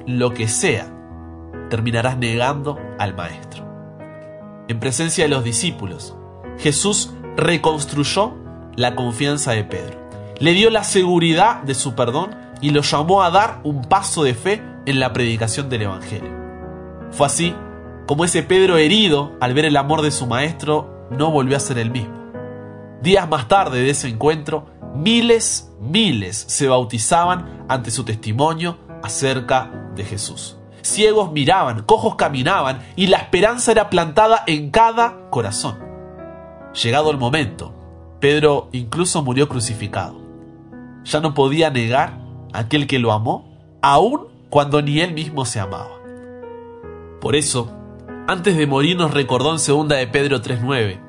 lo 0.05 0.33
que 0.33 0.47
sea, 0.47 0.87
terminarás 1.69 2.17
negando 2.17 2.77
al 2.99 3.15
Maestro. 3.15 3.70
En 4.71 4.79
presencia 4.79 5.25
de 5.25 5.29
los 5.29 5.43
discípulos, 5.43 6.15
Jesús 6.57 7.11
reconstruyó 7.35 8.33
la 8.77 8.95
confianza 8.95 9.51
de 9.51 9.65
Pedro 9.65 10.01
le 10.41 10.53
dio 10.53 10.71
la 10.71 10.83
seguridad 10.83 11.61
de 11.61 11.75
su 11.75 11.93
perdón 11.93 12.35
y 12.61 12.71
lo 12.71 12.81
llamó 12.81 13.21
a 13.21 13.29
dar 13.29 13.59
un 13.63 13.83
paso 13.83 14.23
de 14.23 14.33
fe 14.33 14.63
en 14.87 14.99
la 14.99 15.13
predicación 15.13 15.69
del 15.69 15.83
Evangelio. 15.83 16.31
Fue 17.11 17.27
así 17.27 17.53
como 18.07 18.25
ese 18.25 18.41
Pedro 18.41 18.77
herido 18.77 19.33
al 19.39 19.53
ver 19.53 19.65
el 19.65 19.77
amor 19.77 20.01
de 20.01 20.09
su 20.09 20.25
maestro 20.25 21.07
no 21.11 21.29
volvió 21.29 21.57
a 21.57 21.59
ser 21.59 21.77
el 21.77 21.91
mismo. 21.91 22.31
Días 23.03 23.29
más 23.29 23.47
tarde 23.47 23.83
de 23.83 23.91
ese 23.91 24.07
encuentro, 24.07 24.65
miles, 24.95 25.71
miles 25.79 26.43
se 26.47 26.67
bautizaban 26.67 27.65
ante 27.69 27.91
su 27.91 28.03
testimonio 28.03 28.79
acerca 29.03 29.91
de 29.95 30.05
Jesús. 30.05 30.57
Ciegos 30.81 31.31
miraban, 31.31 31.83
cojos 31.83 32.15
caminaban 32.15 32.81
y 32.95 33.07
la 33.07 33.17
esperanza 33.17 33.71
era 33.71 33.89
plantada 33.89 34.43
en 34.47 34.71
cada 34.71 35.29
corazón. 35.29 35.77
Llegado 36.81 37.11
el 37.11 37.17
momento, 37.17 37.73
Pedro 38.19 38.69
incluso 38.71 39.21
murió 39.23 39.47
crucificado 39.49 40.21
ya 41.03 41.19
no 41.19 41.33
podía 41.33 41.69
negar 41.69 42.19
a 42.53 42.59
aquel 42.59 42.87
que 42.87 42.99
lo 42.99 43.11
amó, 43.11 43.77
aun 43.81 44.27
cuando 44.49 44.81
ni 44.81 44.99
él 44.99 45.13
mismo 45.13 45.45
se 45.45 45.59
amaba. 45.59 45.99
Por 47.19 47.35
eso, 47.35 47.71
antes 48.27 48.57
de 48.57 48.67
morir 48.67 48.97
nos 48.97 49.11
recordó 49.13 49.51
en 49.51 49.57
2 49.65 49.87
de 49.87 50.07
Pedro 50.07 50.41
3.9, 50.41 50.99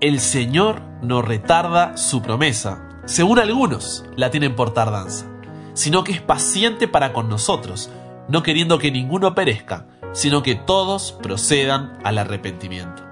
el 0.00 0.20
Señor 0.20 0.82
no 1.02 1.22
retarda 1.22 1.96
su 1.96 2.22
promesa, 2.22 2.88
según 3.06 3.38
algunos 3.38 4.04
la 4.16 4.30
tienen 4.30 4.54
por 4.56 4.72
tardanza, 4.72 5.26
sino 5.74 6.04
que 6.04 6.12
es 6.12 6.20
paciente 6.20 6.88
para 6.88 7.12
con 7.12 7.28
nosotros, 7.28 7.90
no 8.28 8.42
queriendo 8.42 8.78
que 8.78 8.90
ninguno 8.90 9.34
perezca, 9.34 9.86
sino 10.12 10.42
que 10.42 10.54
todos 10.54 11.12
procedan 11.12 11.98
al 12.04 12.18
arrepentimiento. 12.18 13.02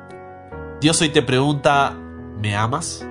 Dios 0.80 1.00
hoy 1.00 1.10
te 1.10 1.22
pregunta, 1.22 1.96
¿me 2.38 2.56
amas? 2.56 3.06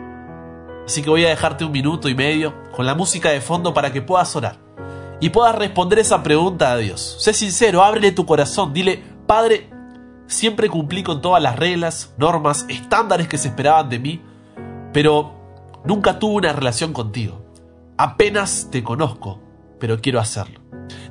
Así 0.85 1.01
que 1.01 1.09
voy 1.09 1.25
a 1.25 1.29
dejarte 1.29 1.63
un 1.65 1.71
minuto 1.71 2.09
y 2.09 2.15
medio 2.15 2.53
con 2.71 2.85
la 2.85 2.95
música 2.95 3.29
de 3.29 3.41
fondo 3.41 3.73
para 3.73 3.93
que 3.93 4.01
puedas 4.01 4.35
orar 4.35 4.57
y 5.19 5.29
puedas 5.29 5.55
responder 5.55 5.99
esa 5.99 6.21
pregunta 6.23 6.71
a 6.71 6.77
Dios. 6.77 7.15
Sé 7.19 7.33
sincero, 7.33 7.83
ábrele 7.83 8.11
tu 8.11 8.25
corazón, 8.25 8.73
dile, 8.73 9.01
Padre, 9.25 9.69
siempre 10.27 10.69
cumplí 10.69 11.03
con 11.03 11.21
todas 11.21 11.41
las 11.41 11.57
reglas, 11.57 12.13
normas, 12.17 12.65
estándares 12.67 13.27
que 13.27 13.37
se 13.37 13.47
esperaban 13.47 13.89
de 13.89 13.99
mí, 13.99 14.21
pero 14.91 15.33
nunca 15.85 16.19
tuve 16.19 16.35
una 16.35 16.51
relación 16.51 16.91
contigo. 16.91 17.41
Apenas 17.97 18.67
te 18.69 18.83
conozco, 18.83 19.39
pero 19.79 19.99
quiero 19.99 20.19
hacerlo. 20.19 20.61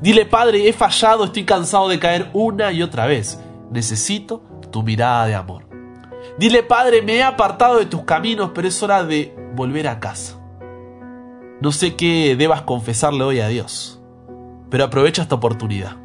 Dile, 0.01 0.27
Padre, 0.27 0.69
he 0.69 0.73
fallado, 0.73 1.25
estoy 1.25 1.45
cansado 1.45 1.89
de 1.89 1.99
caer 1.99 2.29
una 2.33 2.73
y 2.73 2.83
otra 2.83 3.07
vez. 3.07 3.41
Necesito 3.71 4.43
tu 4.71 4.83
mirada 4.83 5.27
de 5.27 5.35
amor. 5.35 5.65
Dile, 6.39 6.63
Padre, 6.63 7.03
me 7.03 7.17
he 7.17 7.23
apartado 7.23 7.79
de 7.79 7.87
tus 7.87 8.03
caminos, 8.05 8.51
pero 8.55 8.69
es 8.69 8.83
hora 8.83 9.05
de 9.05 9.35
volver 9.55 9.89
a 9.89 10.01
casa. 10.01 10.39
No 11.61 11.71
sé 11.71 11.95
qué 11.95 12.35
debas 12.37 12.63
confesarle 12.63 13.23
hoy 13.23 13.41
a 13.41 13.49
Dios, 13.49 14.01
pero 14.71 14.85
aprovecha 14.85 15.23
esta 15.23 15.37
oportunidad. 15.37 15.97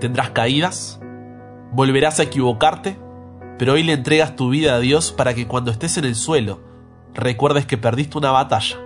Tendrás 0.00 0.30
caídas, 0.30 1.00
volverás 1.72 2.20
a 2.20 2.22
equivocarte, 2.22 2.96
pero 3.58 3.74
hoy 3.74 3.82
le 3.82 3.92
entregas 3.92 4.36
tu 4.36 4.48
vida 4.48 4.74
a 4.74 4.80
Dios 4.80 5.12
para 5.12 5.34
que 5.34 5.46
cuando 5.46 5.70
estés 5.70 5.98
en 5.98 6.06
el 6.06 6.14
suelo 6.14 6.60
recuerdes 7.12 7.66
que 7.66 7.76
perdiste 7.76 8.16
una 8.16 8.30
batalla, 8.30 8.76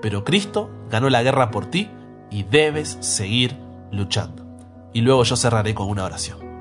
pero 0.00 0.24
Cristo 0.24 0.70
ganó 0.90 1.10
la 1.10 1.22
guerra 1.22 1.50
por 1.50 1.66
ti 1.66 1.90
y 2.30 2.42
debes 2.44 2.98
seguir 3.00 3.56
luchando. 3.92 4.44
Y 4.92 5.00
luego 5.00 5.24
yo 5.24 5.36
cerraré 5.36 5.74
con 5.74 5.88
una 5.88 6.04
oración. 6.04 6.55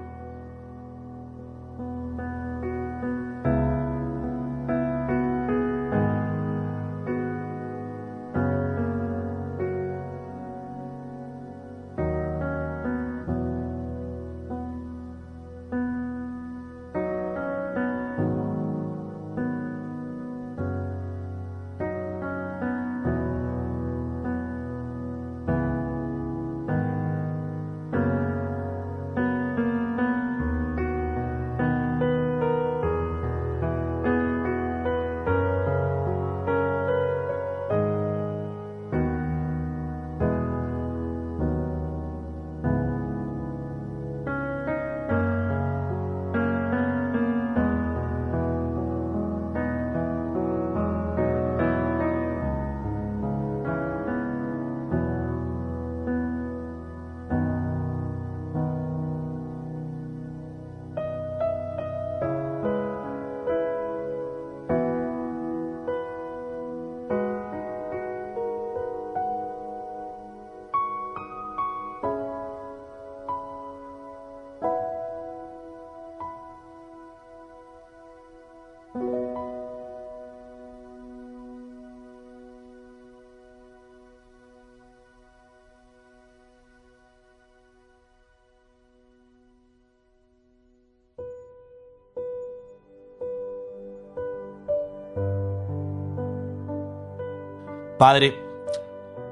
Padre, 97.97 98.37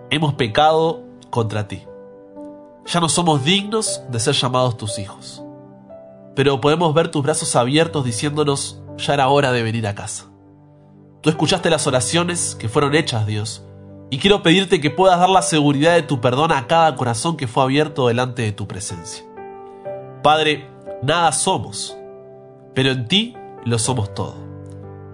hemos 0.10 0.36
pecado 0.36 1.02
contra 1.30 1.68
ti. 1.68 1.84
Ya 2.86 3.02
no 3.02 3.10
somos 3.10 3.44
dignos 3.44 4.02
de 4.10 4.22
ser 4.22 4.36
llamados 4.36 4.78
tus 4.78 5.00
hijos. 5.00 5.44
Pero 6.34 6.62
podemos 6.62 6.94
ver 6.94 7.10
tus 7.10 7.24
brazos 7.24 7.58
abiertos 7.58 8.06
diciéndonos, 8.06 8.82
ya 8.98 9.16
era 9.16 9.28
hora 9.28 9.52
de 9.52 9.64
venir 9.64 9.86
a 9.86 9.96
casa. 9.96 10.30
Tú 11.20 11.30
escuchaste 11.30 11.70
las 11.70 11.88
oraciones 11.88 12.56
que 12.56 12.70
fueron 12.70 12.96
hechas, 12.96 13.26
Dios, 13.26 13.66
y 14.10 14.18
quiero 14.18 14.44
pedirte 14.44 14.80
que 14.80 14.90
puedas 14.90 15.20
dar 15.20 15.30
la 15.30 15.42
seguridad 15.42 15.96
de 15.96 16.04
tu 16.04 16.22
perdón 16.22 16.54
a 16.54 16.66
cada 16.66 16.96
corazón 16.96 17.36
que 17.36 17.48
fue 17.48 17.64
abierto 17.64 18.08
delante 18.08 18.44
de 18.44 18.54
tu 18.54 18.66
presencia. 18.66 19.26
Padre, 20.22 20.70
nada 21.02 21.34
somos, 21.34 21.98
pero 22.74 22.92
en 22.92 23.10
ti 23.10 23.36
lo 23.66 23.78
somos 23.78 24.14
todo. 24.14 24.36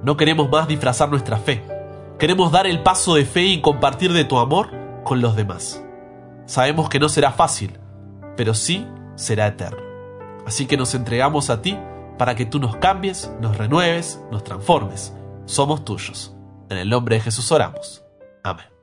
No 0.03 0.17
queremos 0.17 0.49
más 0.51 0.67
disfrazar 0.67 1.09
nuestra 1.09 1.37
fe 1.37 1.78
Queremos 2.19 2.51
dar 2.51 2.67
el 2.67 2.83
paso 2.83 3.15
de 3.15 3.23
fe 3.23 3.43
y 3.43 3.61
compartir 3.61 4.11
de 4.11 4.25
tu 4.25 4.39
amor 4.39 4.71
con 5.05 5.21
los 5.21 5.37
demás. 5.37 5.81
Sabemos 6.47 6.89
que 6.89 6.99
no 6.99 7.07
será 7.07 7.31
fácil, 7.31 7.79
pero 8.35 8.53
sí 8.53 8.85
será 9.15 9.47
eterno. 9.47 9.81
Así 10.45 10.65
que 10.65 10.75
nos 10.75 10.93
entregamos 10.95 11.49
a 11.49 11.61
ti 11.61 11.79
para 12.17 12.35
que 12.35 12.45
tú 12.45 12.59
nos 12.59 12.75
cambies, 12.75 13.31
nos 13.39 13.57
renueves, 13.57 14.21
nos 14.31 14.43
transformes. 14.43 15.13
Somos 15.45 15.85
tuyos. 15.85 16.35
En 16.69 16.77
el 16.77 16.89
nombre 16.89 17.15
de 17.15 17.21
Jesús 17.21 17.49
oramos. 17.53 18.03
Amén. 18.43 18.78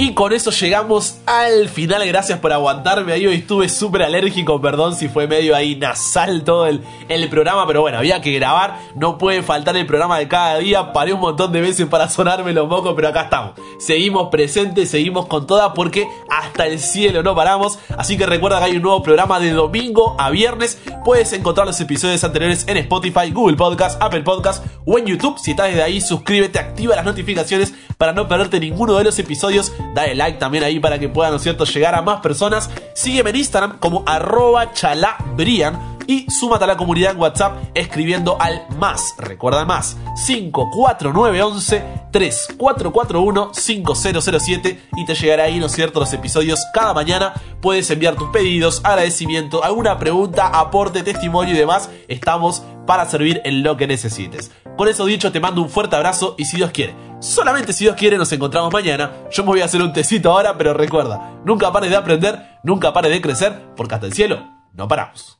Y 0.00 0.14
con 0.14 0.32
eso 0.32 0.52
llegamos 0.52 1.16
al 1.26 1.68
final. 1.68 2.06
Gracias 2.06 2.38
por 2.38 2.52
aguantarme 2.52 3.12
ahí. 3.12 3.26
Hoy 3.26 3.34
estuve 3.34 3.68
súper 3.68 4.04
alérgico. 4.04 4.60
Perdón 4.60 4.94
si 4.94 5.08
fue 5.08 5.26
medio 5.26 5.56
ahí 5.56 5.74
nasal 5.74 6.44
todo 6.44 6.66
el, 6.66 6.84
el, 7.08 7.28
programa. 7.28 7.66
Pero 7.66 7.80
bueno, 7.80 7.98
había 7.98 8.20
que 8.20 8.30
grabar. 8.30 8.78
No 8.94 9.18
puede 9.18 9.42
faltar 9.42 9.76
el 9.76 9.86
programa 9.86 10.16
de 10.20 10.28
cada 10.28 10.58
día. 10.58 10.92
Paré 10.92 11.14
un 11.14 11.18
montón 11.18 11.50
de 11.50 11.62
veces 11.62 11.88
para 11.88 12.08
sonarme 12.08 12.52
los 12.52 12.68
mocos. 12.68 12.92
Pero 12.94 13.08
acá 13.08 13.22
estamos. 13.22 13.54
Seguimos 13.80 14.28
presentes, 14.28 14.88
seguimos 14.88 15.26
con 15.26 15.48
toda. 15.48 15.74
Porque 15.74 16.06
hasta 16.30 16.68
el 16.68 16.78
cielo 16.78 17.24
no 17.24 17.34
paramos. 17.34 17.80
Así 17.96 18.16
que 18.16 18.24
recuerda 18.24 18.60
que 18.60 18.66
hay 18.66 18.76
un 18.76 18.82
nuevo 18.82 19.02
programa 19.02 19.40
de 19.40 19.50
domingo 19.50 20.14
a 20.16 20.30
viernes. 20.30 20.78
Puedes 21.04 21.32
encontrar 21.32 21.66
los 21.66 21.80
episodios 21.80 22.22
anteriores 22.22 22.64
en 22.68 22.76
Spotify, 22.76 23.32
Google 23.32 23.56
Podcast, 23.56 24.00
Apple 24.00 24.22
Podcast 24.22 24.64
o 24.86 24.96
en 24.96 25.06
YouTube. 25.06 25.40
Si 25.40 25.50
estás 25.50 25.70
desde 25.70 25.82
ahí, 25.82 26.00
suscríbete, 26.00 26.60
activa 26.60 26.94
las 26.94 27.04
notificaciones 27.04 27.74
para 27.96 28.12
no 28.12 28.28
perderte 28.28 28.60
ninguno 28.60 28.94
de 28.94 29.02
los 29.02 29.18
episodios 29.18 29.72
dale 29.98 30.14
like 30.14 30.38
también 30.38 30.62
ahí 30.62 30.78
para 30.78 30.98
que 30.98 31.08
puedan, 31.08 31.32
¿no 31.32 31.36
es 31.38 31.42
cierto?, 31.42 31.64
llegar 31.64 31.94
a 31.94 32.02
más 32.02 32.20
personas. 32.20 32.70
Sígueme 32.94 33.30
en 33.30 33.36
Instagram 33.36 33.78
como 33.78 34.04
arroba 34.06 34.72
chalabrian 34.72 35.97
y 36.08 36.28
súmate 36.30 36.64
a 36.64 36.66
la 36.66 36.76
comunidad 36.78 37.12
en 37.12 37.20
WhatsApp 37.20 37.62
escribiendo 37.74 38.40
al 38.40 38.66
más, 38.78 39.14
recuerda 39.18 39.66
más, 39.66 39.96
54911 40.26 41.84
3441 42.10 43.50
5007 43.52 44.88
y 44.96 45.04
te 45.04 45.14
llegará 45.14 45.44
ahí, 45.44 45.60
¿no 45.60 45.66
es 45.66 45.72
cierto?, 45.72 46.00
los 46.00 46.12
episodios 46.14 46.64
cada 46.72 46.94
mañana. 46.94 47.34
Puedes 47.60 47.90
enviar 47.90 48.16
tus 48.16 48.30
pedidos, 48.30 48.80
agradecimiento, 48.84 49.62
alguna 49.62 49.98
pregunta, 49.98 50.46
aporte, 50.46 51.02
testimonio 51.02 51.54
y 51.54 51.58
demás. 51.58 51.90
Estamos 52.08 52.62
para 52.86 53.04
servir 53.04 53.42
en 53.44 53.62
lo 53.62 53.76
que 53.76 53.86
necesites. 53.86 54.50
Con 54.78 54.88
eso 54.88 55.04
dicho, 55.04 55.30
te 55.30 55.40
mando 55.40 55.60
un 55.60 55.68
fuerte 55.68 55.96
abrazo 55.96 56.36
y 56.38 56.46
si 56.46 56.56
Dios 56.56 56.70
quiere, 56.70 56.94
solamente 57.20 57.74
si 57.74 57.84
Dios 57.84 57.96
quiere, 57.96 58.16
nos 58.16 58.32
encontramos 58.32 58.72
mañana. 58.72 59.12
Yo 59.30 59.42
me 59.42 59.50
voy 59.50 59.60
a 59.60 59.66
hacer 59.66 59.82
un 59.82 59.92
tecito 59.92 60.30
ahora, 60.30 60.56
pero 60.56 60.72
recuerda, 60.72 61.38
nunca 61.44 61.70
pares 61.70 61.90
de 61.90 61.96
aprender, 61.96 62.58
nunca 62.62 62.94
pares 62.94 63.12
de 63.12 63.20
crecer, 63.20 63.74
porque 63.76 63.94
hasta 63.94 64.06
el 64.06 64.14
cielo 64.14 64.42
no 64.72 64.88
paramos. 64.88 65.37